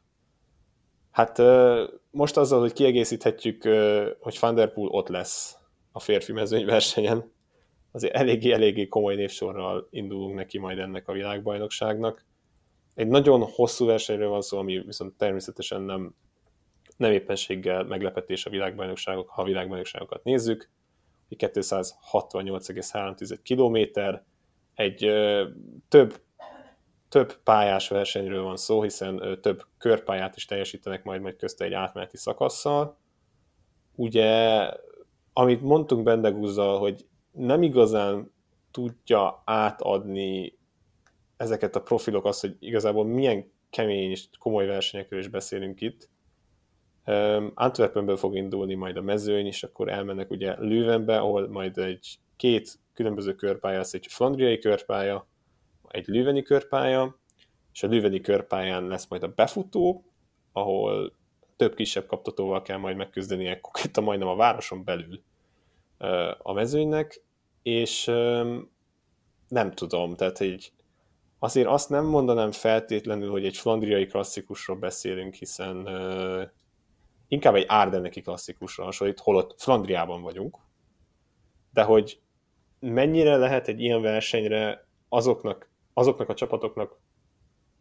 [1.11, 5.57] hát uh, most azzal, hogy kiegészíthetjük, uh, hogy Van Der Poel ott lesz
[5.91, 7.31] a férfi mezőnyversenyen,
[7.91, 12.25] azért eléggé-eléggé komoly névsorral indulunk neki majd ennek a világbajnokságnak.
[12.95, 16.15] Egy nagyon hosszú versenyről van szó, ami viszont természetesen nem,
[16.97, 20.69] nem éppenséggel meglepetés a világbajnokságok, ha a világbajnokságokat nézzük.
[21.37, 23.99] 268,3 km,
[24.73, 25.47] egy ö,
[25.87, 26.21] több,
[27.09, 31.73] több pályás versenyről van szó, hiszen ö, több körpályát is teljesítenek majd, majd közte egy
[31.73, 32.97] átmeneti szakasszal.
[33.95, 34.63] Ugye,
[35.33, 38.31] amit mondtunk Bendegúzzal, hogy nem igazán
[38.71, 40.57] tudja átadni
[41.37, 46.09] ezeket a profilok azt, hogy igazából milyen kemény és komoly versenyekről is beszélünk itt.
[47.05, 52.19] Um, Antwerpenből fog indulni majd a mezőny, és akkor elmennek ugye Leuvenbe, ahol majd egy
[52.35, 55.27] két különböző körpálya lesz, egy flandriai körpálya,
[55.87, 57.19] egy lőveni körpálya,
[57.73, 60.03] és a lőveni körpályán lesz majd a befutó,
[60.51, 61.13] ahol
[61.55, 65.23] több kisebb kaptatóval kell majd megküzdenie konkrétan majdnem a városon belül
[66.37, 67.23] a mezőnynek,
[67.61, 68.05] és
[69.47, 70.71] nem tudom, tehát egy,
[71.39, 75.87] azért azt nem mondanám feltétlenül, hogy egy flandriai klasszikusról beszélünk, hiszen
[77.27, 80.57] inkább egy árdenneki klasszikusra hasonlít, holott Flandriában vagyunk,
[81.73, 82.21] de hogy
[82.79, 86.99] mennyire lehet egy ilyen versenyre azoknak, azoknak a csapatoknak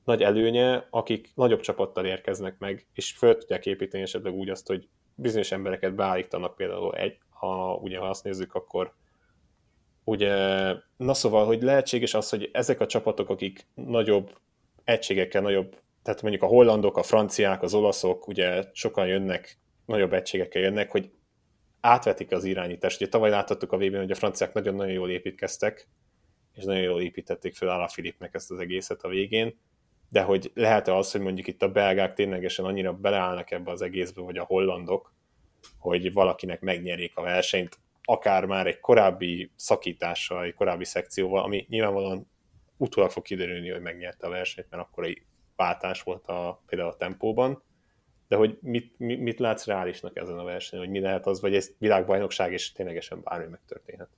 [0.05, 4.89] nagy előnye, akik nagyobb csapattal érkeznek meg, és föl tudják építeni esetleg úgy azt, hogy
[5.15, 8.93] bizonyos embereket beállítanak például egy, ha ugye ha azt nézzük, akkor
[10.05, 10.35] ugye,
[10.97, 14.39] na szóval, hogy lehetséges az, hogy ezek a csapatok, akik nagyobb
[14.85, 20.63] egységekkel, nagyobb, tehát mondjuk a hollandok, a franciák, az olaszok, ugye sokan jönnek, nagyobb egységekkel
[20.63, 21.11] jönnek, hogy
[21.81, 23.01] átvetik az irányítást.
[23.01, 25.89] Ugye tavaly láthattuk a vb hogy a franciák nagyon-nagyon jól építkeztek,
[26.55, 29.59] és nagyon jól építették fel Ala Filipnek ezt az egészet a végén,
[30.09, 34.23] de hogy lehet-e az, hogy mondjuk itt a belgák ténylegesen annyira beleállnak ebbe az egészbe,
[34.23, 35.13] vagy a hollandok,
[35.79, 42.31] hogy valakinek megnyerik a versenyt, akár már egy korábbi szakítással, egy korábbi szekcióval, ami nyilvánvalóan
[42.77, 45.23] utólag fog kiderülni, hogy megnyerte a versenyt, mert akkor egy
[45.57, 47.63] váltás volt a, például a tempóban,
[48.29, 51.55] de hogy mit, mit, mit látsz reálisnak ezen a versenyen, hogy mi lehet az, vagy
[51.55, 54.09] ez világbajnokság, és ténylegesen bármi megtörténhet?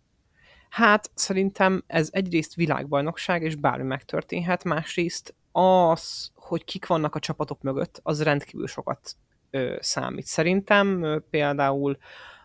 [0.69, 7.63] Hát szerintem ez egyrészt világbajnokság, és bármi megtörténhet, másrészt az, hogy kik vannak a csapatok
[7.63, 9.17] mögött, az rendkívül sokat
[9.51, 10.25] ö, számít.
[10.25, 11.97] Szerintem ö, például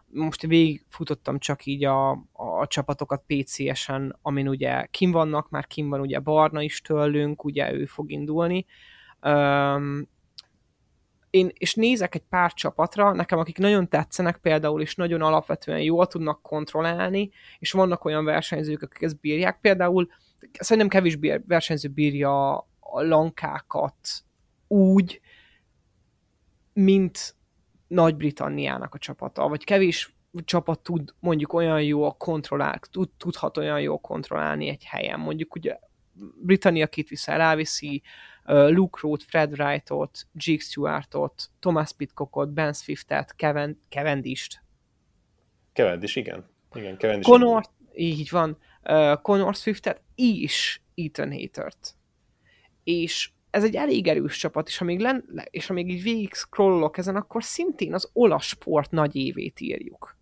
[0.07, 5.99] most végigfutottam csak így a, a csapatokat PCS-en, amin ugye kim vannak, már kim van
[5.99, 8.65] ugye Barna is tőlünk, ugye ő fog indulni.
[9.21, 10.07] Um,
[11.29, 16.07] én, és nézek egy pár csapatra, nekem akik nagyon tetszenek például, és nagyon alapvetően jól
[16.07, 20.09] tudnak kontrollálni, és vannak olyan versenyzők, akik ezt bírják, például
[20.51, 23.95] szerintem kevés versenyző bírja a lankákat
[24.67, 25.21] úgy,
[26.75, 27.35] mint
[27.87, 33.81] Nagy-Britanniának a csapata, vagy kevés csapat tud mondjuk olyan jó a kontrollál, tud, tudhat olyan
[33.81, 35.19] jó kontrollálni egy helyen.
[35.19, 35.79] Mondjuk ugye
[36.35, 38.03] Britannia kit viszel, elviszi
[38.45, 44.63] Luke Root, Fred Wrightot, Jake Stewartot, Thomas Pitcockot, Ben Swiftet, Kevin, Cavendish-t.
[45.73, 46.49] Cavendish, igen.
[46.73, 47.29] Igen, Cavendish.
[47.29, 48.57] Connor, így van.
[48.83, 51.95] Uh, Connor Swiftet is Ethan Hatert.
[52.83, 57.15] És ez egy elég erős csapat, és amíg, len, és amíg így végig scrollok ezen,
[57.15, 60.17] akkor szintén az olasz sport nagy évét írjuk.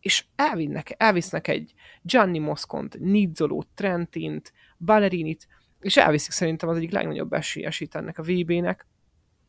[0.00, 5.46] És elvinnek, elvisznek egy Gianni Moscont, Nizzolót, Trentint, Ballerinit,
[5.80, 8.86] és elviszik szerintem az egyik legnagyobb esélyesít ennek a VB-nek,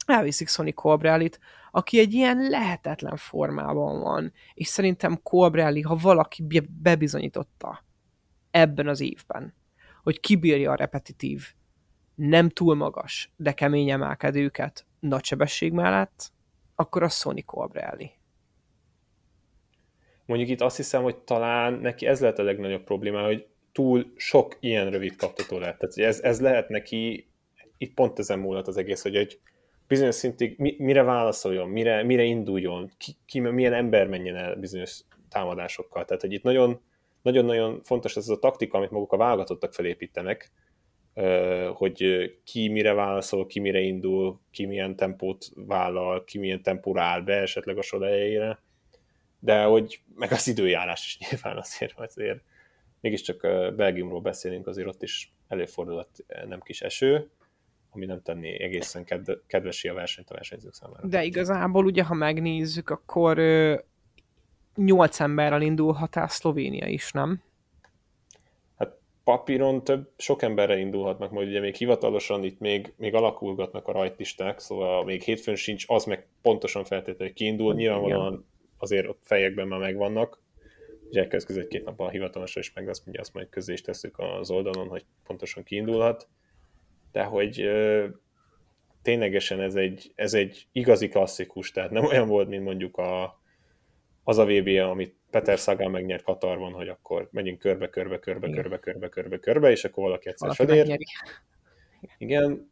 [0.06, 1.40] elviszik Sonny Colbrellit,
[1.72, 6.46] aki egy ilyen lehetetlen formában van, és szerintem Colbrelli, ha valaki
[6.82, 7.86] bebizonyította
[8.52, 9.54] ebben az évben,
[10.04, 11.54] hogy kibírja a repetitív
[12.30, 16.32] nem túl magas, de kemény emelkedőket nagy sebesség mellett,
[16.76, 18.12] akkor a Sony Colbrelli.
[20.26, 24.58] Mondjuk itt azt hiszem, hogy talán neki ez lehet a legnagyobb probléma, hogy túl sok
[24.60, 25.78] ilyen rövid kaptató lehet.
[25.78, 27.30] Tehát ez, ez lehet neki,
[27.78, 29.40] itt pont ezen múlott az egész, hogy egy
[29.88, 35.02] bizonyos szintig mi, mire válaszoljon, mire, mire induljon, ki, ki, milyen ember menjen el bizonyos
[35.30, 36.06] támadásokkal.
[36.06, 36.82] Tehát, hogy itt nagyon,
[37.22, 40.52] nagyon-nagyon fontos ez a taktika, amit maguk a válogatottak felépítenek,
[41.74, 47.21] hogy ki mire válaszol, ki mire indul, ki milyen tempót vállal, ki milyen tempóra áll
[47.21, 48.59] be esetleg a sor elejére,
[49.39, 52.41] de hogy meg az időjárás is nyilván azért, azért
[52.99, 53.41] mégiscsak
[53.76, 56.09] Belgiumról beszélünk, azért ott is előfordulhat
[56.47, 57.30] nem kis eső,
[57.89, 59.05] ami nem tenni egészen
[59.47, 61.07] kedvesi a versenyt a versenyzők számára.
[61.07, 63.41] De igazából ugye, ha megnézzük, akkor
[64.76, 67.41] nyolc emberrel indulhat el Szlovénia is, nem?
[69.24, 74.59] Papíron több, sok emberre indulhatnak, majd ugye még hivatalosan itt még, még alakulgatnak a rajtisták,
[74.59, 78.45] szóval még hétfőn sincs, az meg pontosan feltétlenül kiindul, nyilvánvalóan
[78.78, 80.41] azért ott fejekben már megvannak,
[81.07, 84.19] ugye elkezdődik egy-két nap a hivatalosra is meg lesz, ugye azt majd közé is tesszük
[84.19, 86.28] az oldalon, hogy pontosan kiindulhat,
[87.11, 88.07] de hogy ö,
[89.01, 93.41] ténylegesen ez egy, ez egy igazi klasszikus, tehát nem olyan volt, mint mondjuk a,
[94.24, 98.62] az a VB, amit Peter Sagan megnyert Katarban, hogy akkor megyünk körbe, körbe, körbe, Igen.
[98.62, 100.98] körbe, körbe, körbe, körbe, és akkor valaki egyszer valaki felér.
[102.18, 102.72] Igen,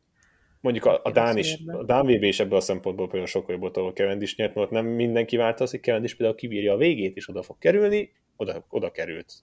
[0.62, 3.62] mondjuk a, a Dán is, a Dán VB is ebből a szempontból például sokkal jobb
[3.62, 7.42] volt, ahol Cavendish nyert, mert nem mindenki változik, Cavendish például kibírja a végét, és oda
[7.42, 9.34] fog kerülni, oda, oda került.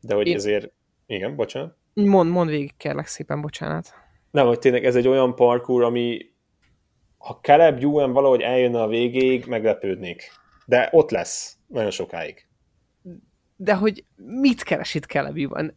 [0.00, 0.34] De hogy Én...
[0.34, 0.72] ezért,
[1.06, 1.76] igen, bocsánat.
[1.94, 3.94] Mond, mond végig, kérlek szépen, bocsánat.
[4.30, 6.32] Nem, hogy tényleg ez egy olyan parkour, ami
[7.18, 10.22] ha Caleb Ewan valahogy eljönne a végéig, meglepődnék.
[10.66, 12.46] De ott lesz nagyon sokáig.
[13.56, 15.74] De hogy mit keres itt Caleb Ewan?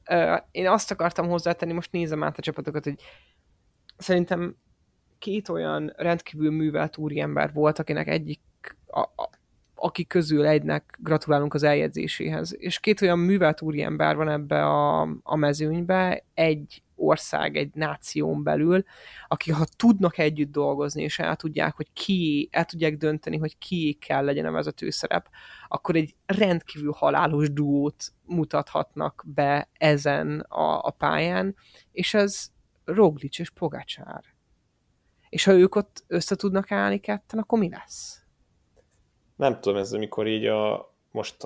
[0.52, 3.02] Én azt akartam hozzátenni, most nézem át a csapatokat, hogy
[3.98, 4.56] szerintem
[5.18, 8.42] két olyan rendkívül művelt úriember volt, akinek egyik,
[8.86, 9.30] a, a,
[9.76, 12.56] aki közül egynek gratulálunk az eljegyzéséhez.
[12.58, 18.84] És két olyan művelt úriember van ebbe a, a mezőnybe, egy ország, egy náción belül,
[19.28, 23.98] akik ha tudnak együtt dolgozni, és el tudják, hogy ki, el tudják dönteni, hogy ki
[24.02, 25.30] kell legyen a vezetőszerep,
[25.68, 31.56] akkor egy rendkívül halálos duót mutathatnak be ezen a, a pályán,
[31.92, 32.52] és ez
[32.86, 34.24] Roglic és Pogacsár.
[35.30, 38.22] És ha ők ott össze tudnak állni ketten, akkor mi lesz?
[39.36, 41.38] Nem tudom, ez amikor így a most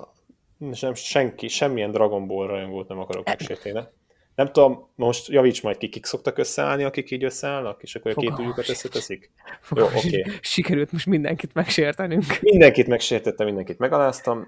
[0.57, 3.87] nem, senki, semmilyen Dragon Ball rajongót nem akarok megsérteni.
[4.35, 8.19] Nem tudom, most javíts majd ki, kik szoktak összeállni, akik így összeállnak, és akkor a
[8.19, 9.31] két ujjukat összeteszik.
[9.75, 9.97] Jó, oké.
[10.19, 10.33] Okay.
[10.41, 12.23] Sikerült most mindenkit megsértenünk.
[12.41, 14.45] Mindenkit megsértettem, mindenkit megaláztam.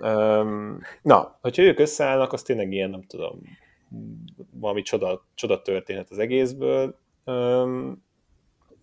[1.02, 3.42] Na, hogyha ők összeállnak, az tényleg ilyen, nem tudom,
[4.52, 7.00] valami csoda, csoda történet az egészből.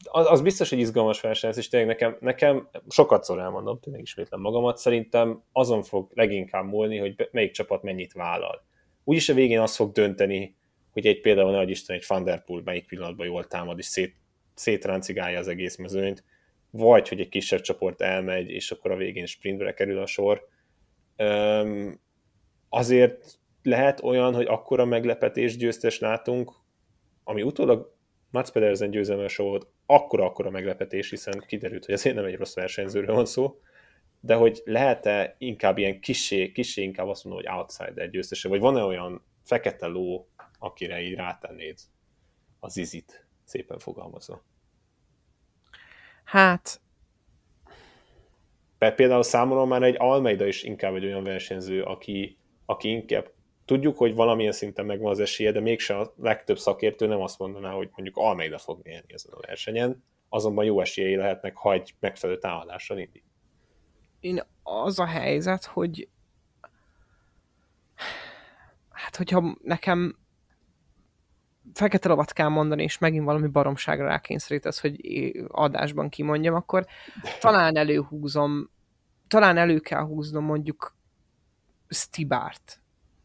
[0.05, 4.41] Az, az biztos, hogy izgalmas verseny és tényleg nekem, nekem sokat szor elmondom, tényleg ismétlem
[4.41, 8.65] magamat, szerintem azon fog leginkább múlni, hogy melyik csapat mennyit vállal.
[9.05, 10.59] Úgyis a végén az fog dönteni,
[10.93, 14.15] hogy egy például, nehogy Isten, egy Thunderpool melyik pillanatban jól támad, és szét,
[14.55, 16.25] szétráncigálja az egész mezőnyt,
[16.71, 20.49] vagy hogy egy kisebb csoport elmegy, és akkor a végén sprintre kerül a sor.
[21.17, 22.01] Um,
[22.69, 26.53] azért lehet olyan, hogy akkora meglepetés győztes látunk,
[27.25, 27.95] ami utólag
[28.31, 33.27] Mats Pedersen győzelmes volt, akkora-akkora meglepetés, hiszen kiderült, hogy azért nem egy rossz versenyzőről van
[33.27, 33.61] szó,
[34.21, 38.83] de hogy lehet-e inkább ilyen kisé, kisé inkább azt mondom, hogy outsider győztese, vagy van-e
[38.83, 40.29] olyan fekete ló,
[40.61, 41.79] akire így rátennéd
[42.61, 44.43] az izit, szépen fogalmazva?
[46.25, 46.81] Hát...
[48.79, 53.33] Például számomra már egy Almeida is inkább egy olyan versenyző, aki, aki inkább
[53.65, 57.73] tudjuk, hogy valamilyen szinten megvan az esélye, de mégsem a legtöbb szakértő nem azt mondaná,
[57.73, 62.39] hogy mondjuk Almeida fog nyerni ezen a versenyen, azonban jó esélyei lehetnek, ha egy megfelelő
[62.39, 63.25] támadással indít.
[64.21, 66.09] Én az a helyzet, hogy
[68.91, 70.19] hát hogyha nekem
[71.75, 75.01] fekete lovat kell mondani, és megint valami baromságra rákényszerítesz, hogy
[75.49, 76.87] adásban kimondjam, akkor
[77.41, 78.71] talán előhúzom,
[79.29, 80.97] talán elő kell húznom mondjuk
[81.89, 82.81] Stibárt,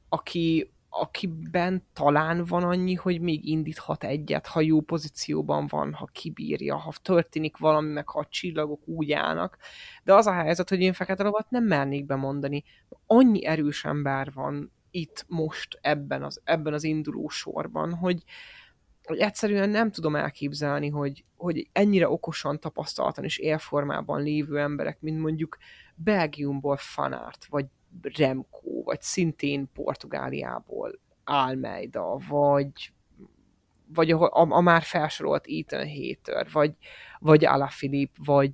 [0.09, 6.75] aki, akiben talán van annyi, hogy még indíthat egyet, ha jó pozícióban van, ha kibírja,
[6.75, 9.57] ha történik valami, meg ha a csillagok úgy állnak.
[10.03, 12.63] De az a helyzet, hogy én fekete lovat nem mernék bemondani.
[13.05, 18.23] Annyi erős ember van itt most ebben az, ebben az induló sorban, hogy,
[19.03, 25.19] hogy egyszerűen nem tudom elképzelni, hogy, hogy ennyire okosan, tapasztaltan és élformában lévő emberek, mint
[25.19, 25.57] mondjuk
[25.95, 27.65] Belgiumból Fanart, vagy
[28.01, 32.93] Remco, vagy szintén Portugáliából Almeida, vagy
[33.87, 36.73] vagy a, a, a már felsorolt Ethan Hater, vagy,
[37.19, 38.51] vagy Alaphilippe, vagy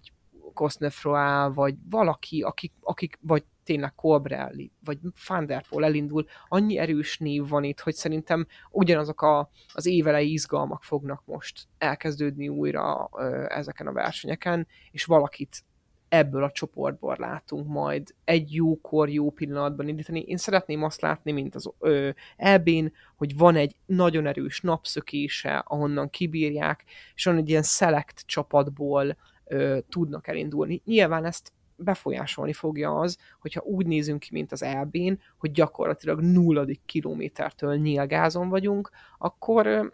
[0.53, 4.97] Cosnefroy, vagy valaki, akik, akik, vagy tényleg Colbrelli, vagy
[5.27, 10.31] Van der Poel elindul, annyi erős név van itt, hogy szerintem ugyanazok a, az évelei
[10.31, 15.63] izgalmak fognak most elkezdődni újra ö, ezeken a versenyeken, és valakit
[16.09, 20.19] ebből a csoportból látunk majd egy jókor, jó pillanatban indítani.
[20.19, 26.09] Én szeretném azt látni, mint az ö, elbén, hogy van egy nagyon erős napszökése, ahonnan
[26.09, 26.83] kibírják,
[27.15, 30.81] és van egy ilyen select csapatból ö, tudnak elindulni.
[30.85, 31.51] Nyilván ezt
[31.83, 38.49] befolyásolni fogja az, hogyha úgy nézünk ki, mint az elbén, hogy gyakorlatilag nulladik kilométertől nyílgázon
[38.49, 39.93] vagyunk, akkor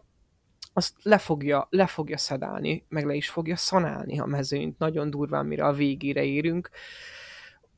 [0.77, 5.45] azt le fogja, le fogja szedálni, meg le is fogja szanálni a mezőnyt nagyon durván,
[5.45, 6.69] mire a végére érünk.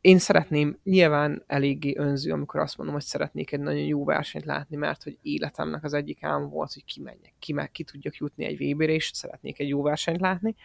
[0.02, 4.76] én szeretném, nyilván eléggé önző, amikor azt mondom, hogy szeretnék egy nagyon jó versenyt látni,
[4.76, 8.58] mert hogy életemnek az egyik álma volt, hogy kimenjek, ki, meg, ki tudjak jutni egy
[8.58, 10.56] vb és szeretnék egy jó versenyt látni.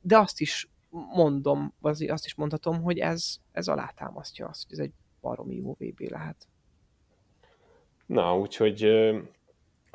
[0.00, 4.92] De azt is mondom, azt is mondhatom, hogy ez, ez alátámasztja azt, hogy ez egy
[5.20, 6.48] baromi jó VB lehet.
[8.06, 8.80] Na, úgyhogy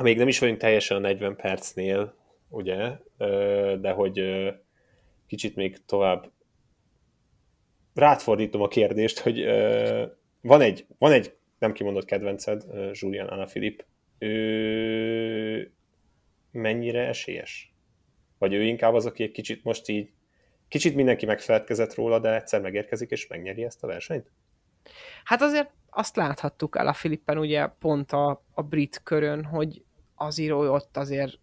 [0.03, 2.15] még nem is vagyunk teljesen a 40 percnél,
[2.49, 2.97] ugye,
[3.79, 4.21] de hogy
[5.27, 6.31] kicsit még tovább
[7.93, 9.45] rátfordítom a kérdést, hogy
[10.41, 13.85] van egy, van egy nem kimondott kedvenced, Julian Alaphilippe,
[14.19, 15.71] ő
[16.51, 17.73] mennyire esélyes?
[18.37, 20.11] Vagy ő inkább az, aki egy kicsit most így,
[20.67, 24.31] kicsit mindenki megfeledkezett róla, de egyszer megérkezik és megnyeri ezt a versenyt?
[25.23, 29.83] Hát azért azt láthattuk el a Filippen ugye pont a, a brit körön, hogy
[30.15, 31.39] azért ott azért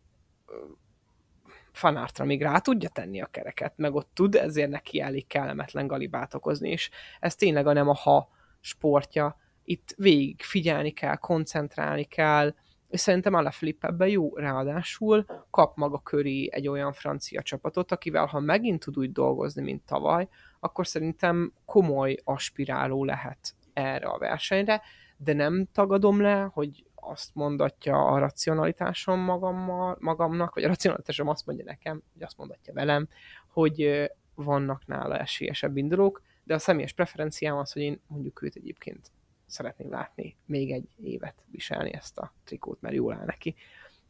[1.72, 6.34] fanártra még rá tudja tenni a kereket, meg ott tud ezért neki elég kellemetlen galibát
[6.34, 8.28] okozni, és ez tényleg a nem a ha
[8.60, 9.36] sportja.
[9.64, 12.54] Itt végig figyelni kell, koncentrálni kell,
[12.94, 18.40] és szerintem Alaphilippe ebben jó, ráadásul kap maga köré egy olyan francia csapatot, akivel ha
[18.40, 20.28] megint tud úgy dolgozni, mint tavaly,
[20.60, 24.82] akkor szerintem komoly aspiráló lehet erre a versenyre,
[25.16, 31.46] de nem tagadom le, hogy azt mondatja a racionalitásom magammal, magamnak, vagy a racionalitásom azt
[31.46, 33.08] mondja nekem, vagy azt mondatja velem,
[33.48, 39.10] hogy vannak nála esélyesebb indulók, de a személyes preferenciám az, hogy én mondjuk őt egyébként
[39.46, 43.54] szeretném látni még egy évet viselni ezt a trikót, mert jól áll neki.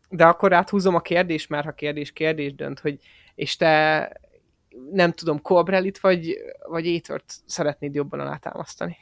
[0.09, 2.99] De akkor áthúzom a kérdést, mert ha kérdés kérdés dönt, hogy
[3.35, 4.13] és te
[4.91, 6.37] nem tudom, Colbrellit vagy,
[6.69, 8.97] vagy Étört szeretnéd jobban alátámasztani?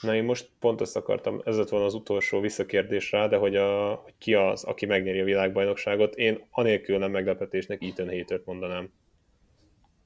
[0.00, 3.56] Na én most pont azt akartam, ez lett volna az utolsó visszakérdés rá, de hogy,
[3.56, 8.92] a, hogy ki az, aki megnyeri a világbajnokságot, én anélkül nem meglepetésnek Ethan Hatert mondanám,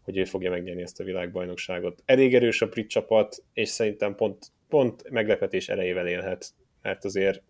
[0.03, 2.03] hogy ő fogja megnyerni ezt a világbajnokságot.
[2.05, 6.51] Elég erős a brit csapat, és szerintem pont, pont meglepetés erejével élhet,
[6.83, 7.43] mert azért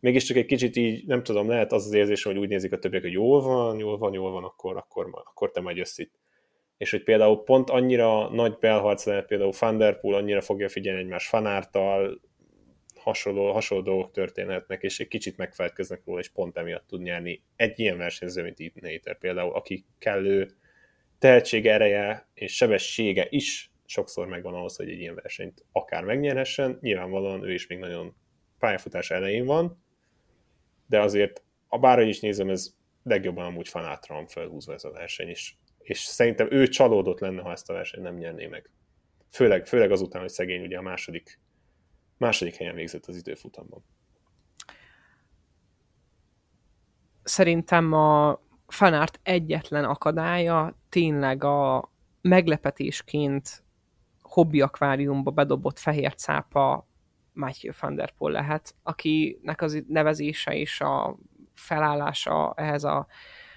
[0.00, 3.02] mégiscsak egy kicsit így, nem tudom, lehet az az érzés, hogy úgy nézik a többiek,
[3.02, 6.14] hogy jól van, jól van, jól van, akkor, akkor, akkor te majd jössz itt.
[6.76, 12.20] És hogy például pont annyira nagy belharc lehet, például Thunderpool annyira fogja figyelni egymás fanártal,
[12.94, 17.80] hasonló, hasonló dolgok történhetnek, és egy kicsit megfelelkeznek róla, és pont emiatt tud nyerni egy
[17.80, 20.48] ilyen versenyző, mint Ethan például, aki kellő
[21.18, 26.78] tehetség ereje és sebessége is sokszor megvan ahhoz, hogy egy ilyen versenyt akár megnyerhessen.
[26.80, 28.14] Nyilvánvalóan ő is még nagyon
[28.58, 29.82] pályafutás elején van,
[30.86, 35.28] de azért, a bárhogy is nézem, ez legjobban amúgy fanátra van felhúzva ez a verseny,
[35.28, 38.70] is és szerintem ő csalódott lenne, ha ezt a versenyt nem nyerné meg.
[39.30, 41.40] Főleg, főleg azután, hogy szegény ugye a második,
[42.16, 43.84] második helyen végzett az időfutamban.
[47.22, 53.64] Szerintem a fanárt egyetlen akadálya tényleg a meglepetésként
[54.36, 56.88] hobbi akváriumba bedobott fehér cápa
[57.32, 61.16] Matthew van der Poel lehet, akinek az nevezése és a
[61.54, 63.06] felállása ehhez a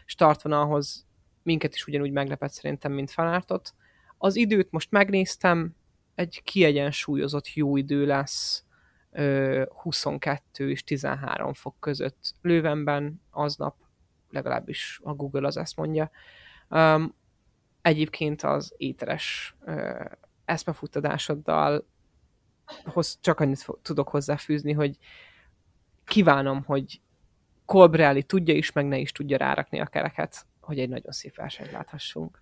[0.05, 1.07] startvonalhoz
[1.43, 3.73] minket is ugyanúgy meglepett szerintem, mint fanártot.
[4.17, 5.75] Az időt most megnéztem,
[6.15, 8.65] egy kiegyensúlyozott jó idő lesz,
[9.81, 13.75] 22 és 13 fok között Lővenben aznap,
[14.29, 16.11] legalábbis a Google az ezt mondja.
[17.81, 19.55] egyébként az éteres
[20.49, 21.85] eszmefuttadásoddal
[23.21, 24.97] csak annyit tudok hozzáfűzni, hogy
[26.05, 27.01] kívánom, hogy
[27.65, 31.71] Colbrelli tudja is, meg ne is tudja rárakni a kereket hogy egy nagyon szép versenyt
[31.71, 32.41] láthassunk.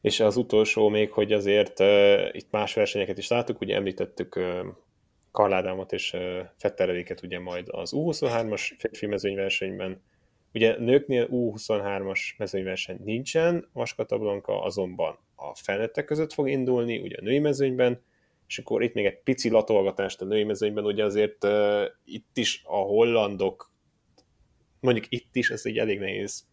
[0.00, 4.66] És az utolsó még, hogy azért uh, itt más versenyeket is láttuk, ugye említettük uh,
[5.30, 10.02] Karládámot és uh, Fettereléket ugye majd az U23-as férfi mezőnyversenyben.
[10.54, 15.18] Ugye nőknél U23-as mezőnyverseny nincsen, Vaskata Blanka azonban
[15.48, 18.02] a felnőttek között fog indulni, ugye a női mezőnyben,
[18.46, 22.62] és akkor itt még egy pici latolgatást a női mezőnyben, ugye azért uh, itt is
[22.64, 23.70] a hollandok
[24.80, 26.48] mondjuk itt is ez így elég nehéz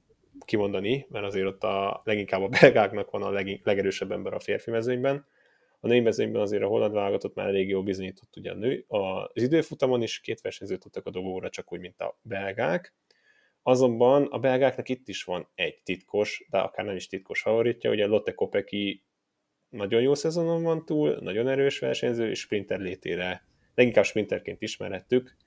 [0.46, 4.72] kimondani, mert azért ott a leginkább a belgáknak van a leg, legerősebb ember a férfi
[4.72, 5.26] mezőnyben.
[5.80, 8.86] A női mezőnyben azért a holland válogatott már elég jól bizonyított ugye a nő.
[8.88, 12.94] Az időfutamon is két versenyzőt tudtak a dobóra, csak úgy, mint a belgák.
[13.68, 18.06] Azonban a belgáknak itt is van egy titkos, de akár nem is titkos favoritja, ugye
[18.06, 19.04] Lotte Kopeki
[19.70, 23.46] nagyon jó szezonon van túl, nagyon erős versenyző, és sprinter létére
[23.76, 25.38] leginkább sprinterként ismerhettük,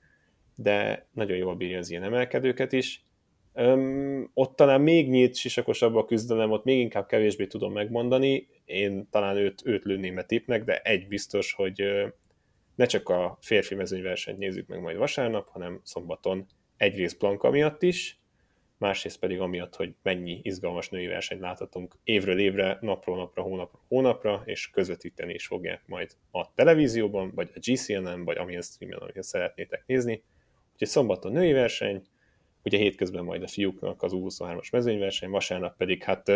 [0.55, 3.05] de nagyon jól bírja az ilyen emelkedőket is.
[3.53, 8.47] Öm, ott talán még nyílt sisakosabb a küzdelem, ott még inkább kevésbé tudom megmondani.
[8.65, 11.83] Én talán őt, őt lőném a tipnek, de egy biztos, hogy
[12.75, 16.47] ne csak a férfi mezőnyversenyt nézzük meg majd vasárnap, hanem szombaton
[16.81, 18.19] egyrészt Blanka miatt is,
[18.77, 24.41] másrészt pedig amiatt, hogy mennyi izgalmas női versenyt láthatunk évről évre, napról napra, hónapra, hónapra,
[24.45, 29.83] és közvetíteni is fogják majd a televízióban, vagy a GCN-en, vagy amilyen streamen, amit szeretnétek
[29.85, 30.23] nézni.
[30.73, 32.01] Úgyhogy szombaton női verseny,
[32.63, 36.31] ugye hétközben majd a fiúknak az U23-as mezőnyverseny, vasárnap pedig hát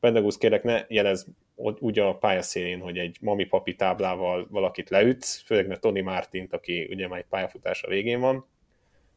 [0.00, 1.26] Pendegusz kérek ne jelez
[1.56, 7.08] úgy a pályaszélén, hogy egy mami-papi táblával valakit leütsz, főleg ne Tony Martint, aki ugye
[7.08, 8.50] már egy pályafutása végén van,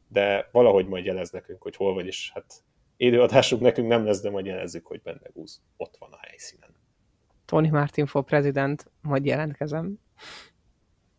[0.08, 2.64] de valahogy majd jelez nekünk, hogy hol vagy, és hát
[2.98, 6.70] időadásuk nekünk nem lesz, de majd jelezzük, hogy Bendegúz ott van a helyszínen.
[7.46, 10.00] Tony Martin for President, majd jelentkezem.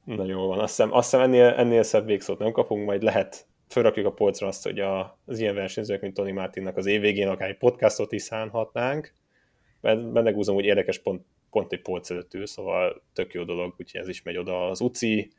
[0.04, 3.46] Na jó van, azt hiszem, azt hiszem ennél, ennél szebb végszót nem kapunk, majd lehet
[3.68, 7.48] fölrakjuk a polcra azt, hogy a, az ilyen versenyzők, mint Tony Martinnak az évvégén akár
[7.48, 9.12] egy podcastot is szánhatnánk,
[9.80, 14.00] mert Bendegúzom hogy érdekes pont, pont egy polc előtt ül, szóval tök jó dolog, úgyhogy
[14.00, 15.32] ez is megy oda az UCI,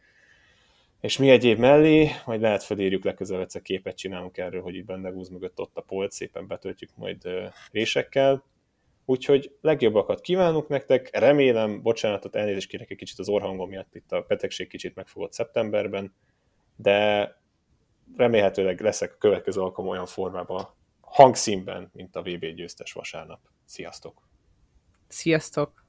[1.01, 5.29] és mi egyéb mellé, majd lehet felírjuk legközelebb egyszer képet csinálunk erről, hogy itt Bendegúz
[5.29, 7.29] mögött ott a polc, szépen betöltjük majd
[7.71, 8.43] résekkel.
[9.05, 14.25] Úgyhogy legjobbakat kívánunk nektek, remélem, bocsánatot, elnézést kérek egy kicsit az orhangom miatt, itt a
[14.27, 16.13] betegség kicsit megfogott szeptemberben,
[16.75, 17.31] de
[18.15, 20.67] remélhetőleg leszek a következő alkalom olyan formában,
[21.01, 23.39] hangszínben, mint a VB győztes vasárnap.
[23.65, 24.21] Sziasztok!
[25.07, 25.86] Sziasztok!